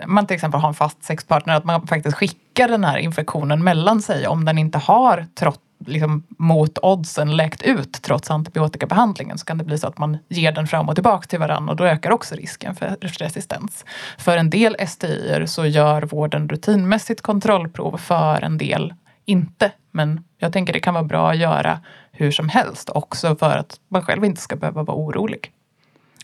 man 0.07 0.27
till 0.27 0.35
exempel 0.35 0.61
har 0.61 0.67
en 0.67 0.73
fast 0.75 1.03
sexpartner, 1.03 1.55
att 1.55 1.65
man 1.65 1.87
faktiskt 1.87 2.17
skickar 2.17 2.67
den 2.67 2.83
här 2.83 2.97
infektionen 2.97 3.63
mellan 3.63 4.01
sig 4.01 4.27
om 4.27 4.45
den 4.45 4.57
inte 4.57 4.77
har 4.77 5.25
trott, 5.35 5.61
liksom, 5.85 6.23
mot 6.29 6.77
oddsen 6.77 7.37
läkt 7.37 7.61
ut 7.61 8.01
trots 8.01 8.31
antibiotikabehandlingen 8.31 9.37
så 9.37 9.45
kan 9.45 9.57
det 9.57 9.63
bli 9.63 9.77
så 9.77 9.87
att 9.87 9.97
man 9.97 10.17
ger 10.29 10.51
den 10.51 10.67
fram 10.67 10.89
och 10.89 10.95
tillbaka 10.95 11.27
till 11.27 11.39
varandra 11.39 11.71
och 11.71 11.77
då 11.77 11.85
ökar 11.85 12.11
också 12.11 12.35
risken 12.35 12.75
för 12.75 12.97
resistens. 13.01 13.85
För 14.17 14.37
en 14.37 14.49
del 14.49 14.87
STI 14.87 15.47
så 15.47 15.65
gör 15.65 16.01
vården 16.01 16.49
rutinmässigt 16.49 17.21
kontrollprov, 17.21 17.97
för 17.97 18.41
en 18.41 18.57
del 18.57 18.93
inte. 19.29 19.71
Men 19.91 20.23
jag 20.37 20.53
tänker 20.53 20.73
det 20.73 20.79
kan 20.79 20.93
vara 20.93 21.03
bra 21.03 21.29
att 21.31 21.37
göra 21.37 21.79
hur 22.11 22.31
som 22.31 22.49
helst 22.49 22.89
också 22.89 23.35
för 23.35 23.57
att 23.57 23.79
man 23.87 24.01
själv 24.01 24.25
inte 24.25 24.41
ska 24.41 24.55
behöva 24.55 24.83
vara 24.83 24.97
orolig. 24.97 25.51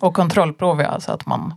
Och 0.02 0.14
kontrollprov 0.14 0.82
är 0.82 0.86
alltså 0.86 1.12
att 1.12 1.26
man, 1.26 1.54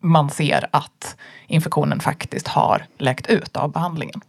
man 0.00 0.30
ser 0.30 0.68
att 0.70 1.16
infektionen 1.46 2.00
faktiskt 2.00 2.48
har 2.48 2.86
läkt 2.98 3.30
ut 3.30 3.56
av 3.56 3.72
behandlingen. 3.72 4.20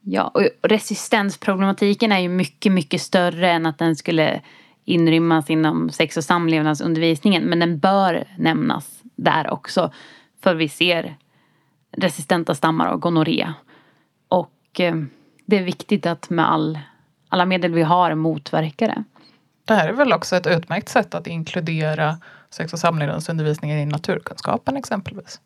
Ja, 0.00 0.30
och 0.34 0.42
resistensproblematiken 0.62 2.12
är 2.12 2.18
ju 2.18 2.28
mycket, 2.28 2.72
mycket 2.72 3.02
större 3.02 3.50
än 3.50 3.66
att 3.66 3.78
den 3.78 3.96
skulle 3.96 4.40
inrymmas 4.84 5.50
inom 5.50 5.90
sex 5.90 6.16
och 6.16 6.24
samlevnadsundervisningen. 6.24 7.42
Men 7.42 7.58
den 7.58 7.78
bör 7.78 8.24
nämnas 8.38 9.02
där 9.16 9.52
också. 9.52 9.92
För 10.42 10.54
vi 10.54 10.68
ser 10.68 11.16
resistenta 11.96 12.54
stammar 12.54 12.86
av 12.86 12.98
gonorré. 12.98 13.52
Och 14.68 14.80
eh, 14.80 14.94
det 15.46 15.58
är 15.58 15.62
viktigt 15.62 16.06
att 16.06 16.30
med 16.30 16.50
all, 16.50 16.78
alla 17.28 17.46
medel 17.46 17.72
vi 17.74 17.82
har 17.82 18.14
motverka 18.14 18.86
det. 18.86 19.04
Det 19.64 19.74
här 19.74 19.88
är 19.88 19.92
väl 19.92 20.12
också 20.12 20.36
ett 20.36 20.46
utmärkt 20.46 20.88
sätt 20.88 21.14
att 21.14 21.26
inkludera 21.26 22.16
sex 22.50 22.72
och 22.72 22.78
samlevnadsundervisningen 22.78 23.78
i 23.78 23.86
naturkunskapen 23.86 24.76
exempelvis. 24.76 25.40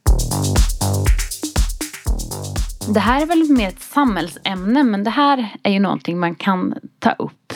Det 2.95 3.01
här 3.01 3.23
är 3.23 3.27
väl 3.27 3.51
mer 3.51 3.69
ett 3.69 3.83
samhällsämne 3.83 4.83
men 4.83 5.05
det 5.05 5.11
här 5.11 5.49
är 5.63 5.73
ju 5.73 5.81
någonting 5.81 6.19
man 6.19 6.35
kan 6.35 6.75
ta 6.99 7.13
upp. 7.13 7.53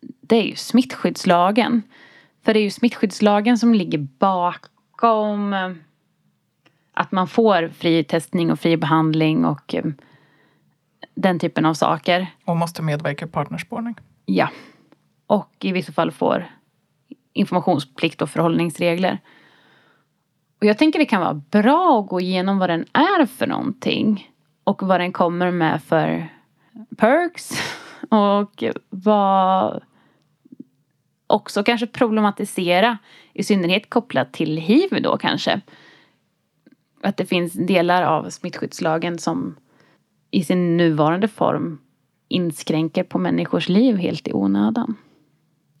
Det 0.00 0.36
är 0.36 0.42
ju 0.42 0.56
smittskyddslagen. 0.56 1.82
För 2.44 2.54
det 2.54 2.60
är 2.60 2.64
ju 2.64 2.70
smittskyddslagen 2.70 3.58
som 3.58 3.74
ligger 3.74 3.98
bakom 3.98 5.52
eh, 5.52 5.72
att 6.94 7.12
man 7.12 7.28
får 7.28 7.68
fri 7.68 8.04
testning 8.04 8.52
och 8.52 8.60
fri 8.60 8.76
behandling 8.76 9.44
och 9.44 9.74
eh, 9.74 9.84
den 11.16 11.38
typen 11.38 11.66
av 11.66 11.74
saker. 11.74 12.26
Och 12.44 12.56
måste 12.56 12.82
medverka 12.82 13.24
i 13.24 13.28
partnerspårning. 13.28 13.96
Ja. 14.24 14.48
Och 15.26 15.54
i 15.60 15.72
vissa 15.72 15.92
fall 15.92 16.12
får 16.12 16.46
informationsplikt 17.32 18.22
och 18.22 18.30
förhållningsregler. 18.30 19.18
Och 20.60 20.66
jag 20.66 20.78
tänker 20.78 20.98
det 20.98 21.06
kan 21.06 21.20
vara 21.20 21.34
bra 21.34 22.00
att 22.00 22.08
gå 22.08 22.20
igenom 22.20 22.58
vad 22.58 22.70
den 22.70 22.84
är 22.92 23.26
för 23.26 23.46
någonting. 23.46 24.30
Och 24.64 24.82
vad 24.82 25.00
den 25.00 25.12
kommer 25.12 25.50
med 25.50 25.82
för 25.82 26.28
perks. 26.96 27.50
Och 28.08 28.64
vad 28.90 29.82
också 31.26 31.62
kanske 31.62 31.86
problematisera. 31.86 32.98
I 33.32 33.44
synnerhet 33.44 33.90
kopplat 33.90 34.32
till 34.32 34.58
hiv 34.58 35.02
då 35.02 35.16
kanske. 35.16 35.60
Att 37.02 37.16
det 37.16 37.26
finns 37.26 37.52
delar 37.52 38.02
av 38.02 38.30
smittskyddslagen 38.30 39.18
som 39.18 39.56
i 40.36 40.44
sin 40.44 40.76
nuvarande 40.76 41.28
form 41.28 41.78
inskränker 42.28 43.04
på 43.04 43.18
människors 43.18 43.68
liv 43.68 43.96
helt 43.96 44.28
i 44.28 44.32
onödan. 44.32 44.94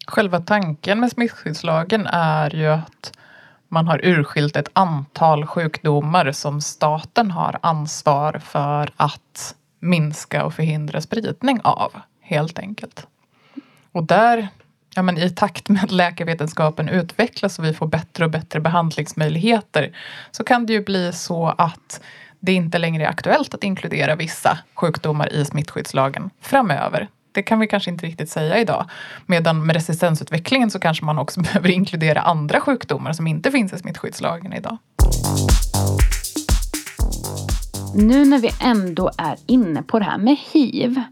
Själva 0.06 0.40
tanken 0.40 1.00
med 1.00 1.10
smittskyddslagen 1.10 2.06
är 2.06 2.56
ju 2.56 2.66
att 2.66 3.18
man 3.68 3.88
har 3.88 4.00
urskilt 4.04 4.56
ett 4.56 4.70
antal 4.72 5.46
sjukdomar 5.46 6.32
som 6.32 6.60
staten 6.60 7.30
har 7.30 7.58
ansvar 7.62 8.38
för 8.44 8.90
att 8.96 9.54
minska 9.80 10.44
och 10.44 10.54
förhindra 10.54 11.00
spridning 11.00 11.60
av, 11.64 11.92
helt 12.20 12.58
enkelt. 12.58 13.06
Och 13.92 14.04
där, 14.04 14.48
ja 14.94 15.02
men 15.02 15.18
i 15.18 15.30
takt 15.30 15.68
med 15.68 15.84
att 15.84 15.92
läkarvetenskapen 15.92 16.88
utvecklas 16.88 17.58
och 17.58 17.64
vi 17.64 17.74
får 17.74 17.86
bättre 17.86 18.24
och 18.24 18.30
bättre 18.30 18.60
behandlingsmöjligheter 18.60 19.96
så 20.30 20.44
kan 20.44 20.66
det 20.66 20.72
ju 20.72 20.84
bli 20.84 21.12
så 21.12 21.46
att 21.46 22.00
det 22.46 22.52
inte 22.52 22.78
längre 22.78 23.04
är 23.04 23.08
aktuellt 23.08 23.54
att 23.54 23.64
inkludera 23.64 24.16
vissa 24.16 24.58
sjukdomar 24.74 25.32
i 25.32 25.44
smittskyddslagen 25.44 26.30
framöver. 26.40 27.08
Det 27.32 27.42
kan 27.42 27.60
vi 27.60 27.66
kanske 27.66 27.90
inte 27.90 28.06
riktigt 28.06 28.30
säga 28.30 28.58
idag. 28.58 28.90
Medan 29.26 29.66
med 29.66 29.76
resistensutvecklingen 29.76 30.70
så 30.70 30.78
kanske 30.78 31.04
man 31.04 31.18
också 31.18 31.40
behöver 31.42 31.68
inkludera 31.68 32.20
andra 32.20 32.60
sjukdomar 32.60 33.12
som 33.12 33.26
inte 33.26 33.50
finns 33.50 33.72
i 33.72 33.78
smittskyddslagen 33.78 34.52
idag. 34.52 34.78
Nu 37.94 38.24
när 38.24 38.38
vi 38.38 38.50
ändå 38.60 39.10
är 39.18 39.36
inne 39.46 39.82
på 39.82 39.98
det 39.98 40.04
här 40.04 40.18
med 40.18 40.36
hiv 40.52 41.02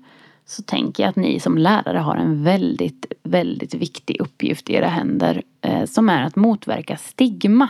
så 0.47 0.63
tänker 0.63 1.03
jag 1.03 1.11
att 1.11 1.17
ni 1.17 1.41
som 1.41 1.59
lärare 1.59 1.99
har 1.99 2.17
en 2.17 2.45
väldigt, 2.45 3.07
väldigt 3.23 3.75
viktig 3.75 4.21
uppgift 4.21 4.71
i 4.71 4.75
era 4.75 4.89
händer 4.89 5.43
eh, 5.63 5.85
som 5.85 6.09
är 6.09 6.23
att 6.23 6.37
motverka 6.37 6.97
stigma. 6.97 7.69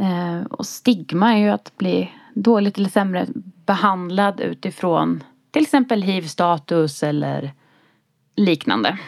Eh, 0.00 0.46
och 0.50 0.66
stigma 0.66 1.32
är 1.32 1.38
ju 1.38 1.48
att 1.48 1.76
bli 1.76 2.10
dåligt 2.34 2.78
eller 2.78 2.88
sämre 2.88 3.26
behandlad 3.66 4.40
utifrån 4.40 5.24
till 5.50 5.62
exempel 5.62 6.02
hiv-status 6.02 7.02
eller 7.02 7.52
liknande. 8.36 8.98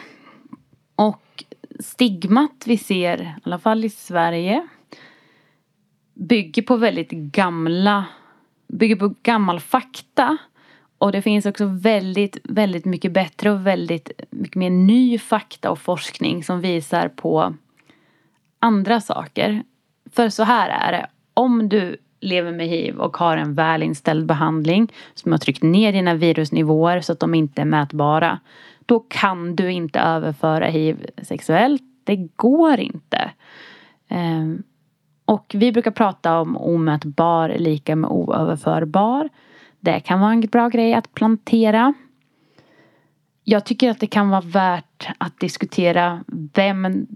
Och 0.95 1.43
stigmat 1.79 2.63
vi 2.65 2.77
ser, 2.77 3.21
i 3.21 3.33
alla 3.43 3.59
fall 3.59 3.85
i 3.85 3.89
Sverige, 3.89 4.67
bygger 6.13 6.61
på 6.61 6.75
väldigt 6.75 7.11
gamla, 7.11 8.05
bygger 8.67 8.95
på 8.95 9.15
gammal 9.23 9.59
fakta. 9.59 10.37
Och 10.97 11.11
det 11.11 11.21
finns 11.21 11.45
också 11.45 11.65
väldigt, 11.65 12.37
väldigt 12.43 12.85
mycket 12.85 13.11
bättre 13.11 13.51
och 13.51 13.67
väldigt 13.67 14.11
mycket 14.29 14.55
mer 14.55 14.69
ny 14.69 15.19
fakta 15.19 15.71
och 15.71 15.79
forskning 15.79 16.43
som 16.43 16.61
visar 16.61 17.07
på 17.07 17.55
andra 18.59 19.01
saker. 19.01 19.63
För 20.11 20.29
så 20.29 20.43
här 20.43 20.69
är 20.69 20.91
det. 20.91 21.07
Om 21.33 21.69
du 21.69 21.97
lever 22.19 22.51
med 22.51 22.67
hiv 22.67 22.97
och 22.97 23.17
har 23.17 23.37
en 23.37 23.53
välinställd 23.53 24.25
behandling 24.25 24.93
som 25.13 25.31
har 25.31 25.39
tryckt 25.39 25.63
ner 25.63 25.93
dina 25.93 26.13
virusnivåer 26.13 27.01
så 27.01 27.13
att 27.13 27.19
de 27.19 27.35
inte 27.35 27.61
är 27.61 27.65
mätbara. 27.65 28.39
Då 28.85 28.99
kan 28.99 29.55
du 29.55 29.71
inte 29.71 29.99
överföra 29.99 30.65
hiv 30.65 31.05
sexuellt. 31.21 31.83
Det 32.03 32.15
går 32.35 32.79
inte. 32.79 33.31
Ehm, 34.07 34.63
och 35.25 35.55
vi 35.57 35.71
brukar 35.71 35.91
prata 35.91 36.39
om 36.39 36.57
omätbar 36.57 37.49
är 37.49 37.59
lika 37.59 37.95
med 37.95 38.09
oöverförbar. 38.09 39.29
Det 39.79 39.99
kan 39.99 40.19
vara 40.19 40.31
en 40.31 40.41
bra 40.41 40.69
grej 40.69 40.93
att 40.93 41.13
plantera. 41.13 41.93
Jag 43.43 43.65
tycker 43.65 43.89
att 43.89 43.99
det 43.99 44.07
kan 44.07 44.29
vara 44.29 44.41
värt 44.41 45.07
att 45.17 45.39
diskutera 45.39 46.23
vem, 46.53 47.07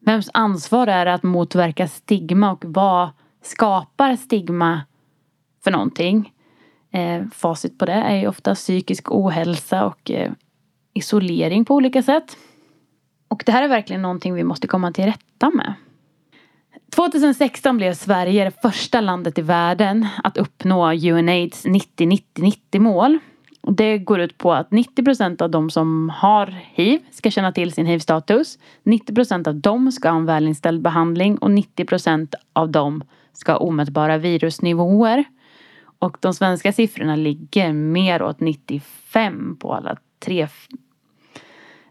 vems 0.00 0.30
ansvar 0.34 0.86
är 0.86 1.04
det 1.04 1.14
att 1.14 1.22
motverka 1.22 1.88
stigma 1.88 2.52
och 2.52 2.64
vad 2.64 3.08
skapar 3.42 4.16
stigma 4.16 4.80
för 5.64 5.70
någonting. 5.70 6.32
Eh, 6.90 7.22
facit 7.32 7.78
på 7.78 7.86
det 7.86 7.92
är 7.92 8.16
ju 8.16 8.28
ofta 8.28 8.54
psykisk 8.54 9.10
ohälsa 9.10 9.84
och 9.84 10.10
eh, 10.10 10.32
isolering 10.94 11.64
på 11.64 11.74
olika 11.74 12.02
sätt. 12.02 12.36
Och 13.28 13.42
det 13.46 13.52
här 13.52 13.62
är 13.62 13.68
verkligen 13.68 14.02
någonting 14.02 14.34
vi 14.34 14.44
måste 14.44 14.66
komma 14.66 14.92
till 14.92 15.04
rätta 15.04 15.50
med. 15.50 15.74
2016 16.94 17.76
blev 17.76 17.94
Sverige 17.94 18.44
det 18.44 18.60
första 18.62 19.00
landet 19.00 19.38
i 19.38 19.42
världen 19.42 20.06
att 20.24 20.36
uppnå 20.36 20.92
UNAIDS 20.92 21.64
90-90-90 21.64 22.78
mål. 22.78 23.18
Det 23.62 23.98
går 23.98 24.20
ut 24.20 24.38
på 24.38 24.52
att 24.52 24.70
90 24.70 25.04
procent 25.04 25.42
av 25.42 25.50
de 25.50 25.70
som 25.70 26.10
har 26.10 26.46
hiv 26.72 27.00
ska 27.10 27.30
känna 27.30 27.52
till 27.52 27.72
sin 27.72 27.86
hiv-status. 27.86 28.58
90 28.82 29.14
procent 29.14 29.46
av 29.46 29.54
dem 29.54 29.92
ska 29.92 30.10
ha 30.10 30.16
en 30.16 30.26
välinställd 30.26 30.82
behandling 30.82 31.38
och 31.38 31.50
90 31.50 31.84
procent 31.84 32.34
av 32.52 32.70
dem 32.70 33.04
ska 33.38 33.52
ha 33.52 33.58
omätbara 33.58 34.18
virusnivåer. 34.18 35.24
Och 35.98 36.16
de 36.20 36.34
svenska 36.34 36.72
siffrorna 36.72 37.16
ligger 37.16 37.72
mer 37.72 38.22
åt 38.22 38.40
95 38.40 39.56
på 39.56 39.74
alla 39.74 39.96
tre. 40.18 40.48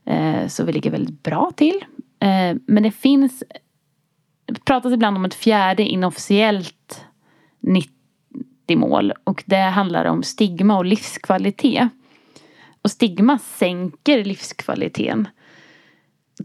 Eh, 0.06 0.48
så 0.48 0.64
vi 0.64 0.74
ligger 0.74 0.92
väldigt 0.92 1.24
bra 1.24 1.52
till. 1.56 1.86
Eh, 2.20 2.58
men 2.68 2.84
det 2.84 2.92
finns, 2.92 3.44
det 4.46 4.66
pratas 4.66 4.94
ibland 4.94 5.18
om 5.18 5.26
ett 5.26 5.34
fjärde 5.34 5.84
inofficiellt 5.84 7.06
90-mål 7.62 9.14
och 9.24 9.44
det 9.46 9.58
handlar 9.58 10.06
om 10.06 10.24
stigma 10.24 10.78
och 10.78 10.86
livskvalitet. 10.86 11.90
Och 12.82 12.92
stigma 12.92 13.40
sänker 13.40 14.24
livskvaliteten. 14.24 15.28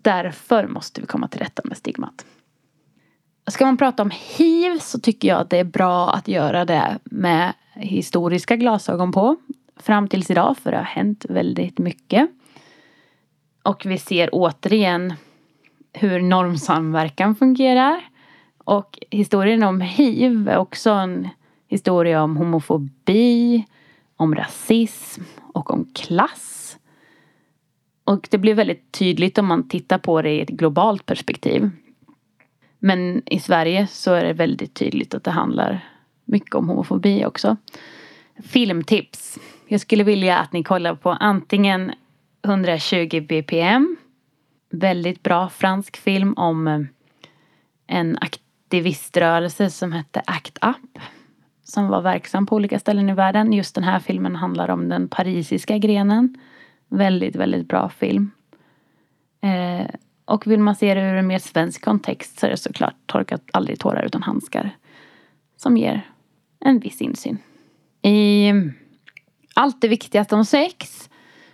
Därför 0.02 0.66
måste 0.66 1.00
vi 1.00 1.06
komma 1.06 1.28
till 1.28 1.40
rätta 1.40 1.62
med 1.64 1.76
stigmat. 1.76 2.26
Ska 3.52 3.64
man 3.66 3.76
prata 3.76 4.02
om 4.02 4.10
hiv 4.36 4.78
så 4.78 5.00
tycker 5.00 5.28
jag 5.28 5.40
att 5.40 5.50
det 5.50 5.58
är 5.58 5.64
bra 5.64 6.10
att 6.10 6.28
göra 6.28 6.64
det 6.64 6.98
med 7.04 7.52
historiska 7.74 8.56
glasögon 8.56 9.12
på. 9.12 9.36
Fram 9.76 10.08
tills 10.08 10.30
idag 10.30 10.56
för 10.58 10.70
det 10.70 10.76
har 10.76 10.84
hänt 10.84 11.24
väldigt 11.28 11.78
mycket. 11.78 12.30
Och 13.62 13.86
vi 13.86 13.98
ser 13.98 14.28
återigen 14.32 15.14
hur 15.92 16.20
normsamverkan 16.20 17.34
fungerar. 17.34 18.08
Och 18.58 18.98
historien 19.10 19.62
om 19.62 19.80
hiv 19.80 20.48
är 20.48 20.56
också 20.56 20.90
en 20.90 21.28
historia 21.68 22.22
om 22.22 22.36
homofobi, 22.36 23.64
om 24.16 24.34
rasism 24.34 25.22
och 25.52 25.70
om 25.70 25.88
klass. 25.94 26.78
Och 28.04 28.28
det 28.30 28.38
blir 28.38 28.54
väldigt 28.54 28.92
tydligt 28.92 29.38
om 29.38 29.46
man 29.46 29.68
tittar 29.68 29.98
på 29.98 30.22
det 30.22 30.30
i 30.30 30.40
ett 30.40 30.48
globalt 30.48 31.06
perspektiv. 31.06 31.70
Men 32.84 33.22
i 33.26 33.40
Sverige 33.40 33.86
så 33.86 34.12
är 34.12 34.24
det 34.24 34.32
väldigt 34.32 34.74
tydligt 34.74 35.14
att 35.14 35.24
det 35.24 35.30
handlar 35.30 35.88
mycket 36.24 36.54
om 36.54 36.68
homofobi 36.68 37.24
också. 37.24 37.56
Filmtips. 38.42 39.38
Jag 39.68 39.80
skulle 39.80 40.04
vilja 40.04 40.38
att 40.38 40.52
ni 40.52 40.62
kollar 40.62 40.94
på 40.94 41.10
antingen 41.10 41.92
120 42.44 43.20
bpm. 43.20 43.96
Väldigt 44.70 45.22
bra 45.22 45.48
fransk 45.48 45.96
film 45.96 46.34
om 46.36 46.68
eh, 46.68 46.80
en 47.86 48.18
aktiviströrelse 48.20 49.70
som 49.70 49.92
hette 49.92 50.22
ACT 50.26 50.58
UP. 50.62 50.98
Som 51.64 51.88
var 51.88 52.02
verksam 52.02 52.46
på 52.46 52.56
olika 52.56 52.78
ställen 52.78 53.10
i 53.10 53.14
världen. 53.14 53.52
Just 53.52 53.74
den 53.74 53.84
här 53.84 53.98
filmen 53.98 54.36
handlar 54.36 54.70
om 54.70 54.88
den 54.88 55.08
parisiska 55.08 55.78
grenen. 55.78 56.38
Väldigt, 56.88 57.36
väldigt 57.36 57.68
bra 57.68 57.88
film. 57.88 58.30
Eh, 59.40 59.86
och 60.32 60.46
vill 60.46 60.60
man 60.60 60.74
se 60.74 60.94
det 60.94 61.00
ur 61.00 61.14
en 61.14 61.26
mer 61.26 61.38
svensk 61.38 61.84
kontext 61.84 62.38
så 62.38 62.46
är 62.46 62.50
det 62.50 62.56
såklart 62.56 62.94
Torkat 63.06 63.42
aldrig 63.52 63.78
tårar 63.78 64.02
utan 64.02 64.22
handskar. 64.22 64.76
Som 65.56 65.76
ger 65.76 66.06
en 66.60 66.78
viss 66.78 67.00
insyn. 67.00 67.38
I 68.02 68.52
Allt 69.54 69.80
det 69.80 69.88
viktigaste 69.88 70.34
om 70.34 70.44
sex 70.44 71.10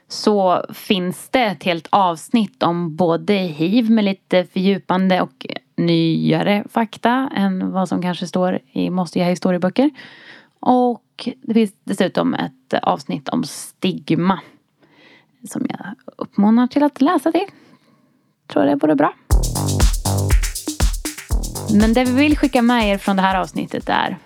så 0.09 0.65
finns 0.73 1.29
det 1.29 1.45
ett 1.45 1.65
helt 1.65 1.89
avsnitt 1.91 2.63
om 2.63 2.97
både 2.97 3.35
hiv 3.35 3.91
med 3.91 4.05
lite 4.05 4.45
fördjupande 4.45 5.21
och 5.21 5.47
nyare 5.77 6.65
fakta 6.71 7.31
än 7.35 7.73
vad 7.73 7.89
som 7.89 8.03
kanske 8.03 8.27
står 8.27 8.59
i 8.73 8.91
mossiga 8.91 9.25
historieböcker. 9.25 9.91
Och 10.61 11.29
det 11.43 11.55
finns 11.55 11.75
dessutom 11.85 12.35
ett 12.35 12.75
avsnitt 12.83 13.29
om 13.29 13.45
stigma 13.45 14.41
som 15.49 15.67
jag 15.69 16.15
uppmanar 16.17 16.67
till 16.67 16.83
att 16.83 17.01
läsa 17.01 17.33
till. 17.33 17.47
Tror 18.49 18.65
det 18.65 18.77
vore 18.77 18.95
bra. 18.95 19.15
Men 21.81 21.95
det 21.95 22.05
vi 22.05 22.13
vill 22.13 22.39
skicka 22.39 22.63
med 22.63 22.89
er 22.89 22.99
från 22.99 23.17
det 23.17 23.23
här 23.23 23.41
avsnittet 23.41 23.89
är 23.89 24.19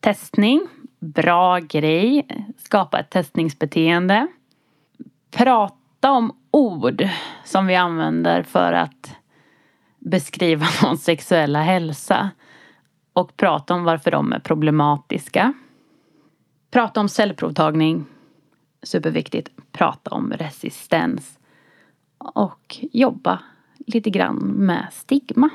testning, 0.00 0.68
bra 0.98 1.58
grej, 1.58 2.26
skapa 2.58 3.00
ett 3.00 3.10
testningsbeteende. 3.10 4.26
Prata 5.30 6.10
om 6.10 6.36
ord 6.50 7.08
som 7.44 7.66
vi 7.66 7.76
använder 7.76 8.42
för 8.42 8.72
att 8.72 9.16
beskriva 9.98 10.66
någons 10.82 11.04
sexuella 11.04 11.62
hälsa. 11.62 12.30
Och 13.12 13.36
prata 13.36 13.74
om 13.74 13.84
varför 13.84 14.10
de 14.10 14.32
är 14.32 14.38
problematiska. 14.38 15.52
Prata 16.70 17.00
om 17.00 17.08
cellprovtagning. 17.08 18.06
Superviktigt. 18.82 19.48
Prata 19.72 20.10
om 20.10 20.32
resistens. 20.32 21.39
Och 22.24 22.78
jobba 22.92 23.42
lite 23.86 24.10
grann 24.10 24.36
med 24.36 24.86
stigma. 24.92 25.50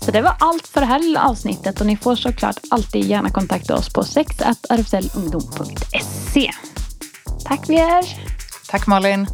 Så 0.00 0.10
det 0.10 0.22
var 0.22 0.34
allt 0.38 0.66
för 0.66 0.80
det 0.80 0.86
här 0.86 0.98
lilla 0.98 1.28
avsnittet 1.28 1.80
och 1.80 1.86
ni 1.86 1.96
får 1.96 2.14
såklart 2.14 2.56
alltid 2.70 3.04
gärna 3.04 3.30
kontakta 3.30 3.74
oss 3.74 3.92
på 3.92 4.02
sexrfslungdom.se. 4.02 6.50
Tack 7.44 7.68
vi. 7.68 7.80
Tack 8.68 8.86
Malin. 8.86 9.26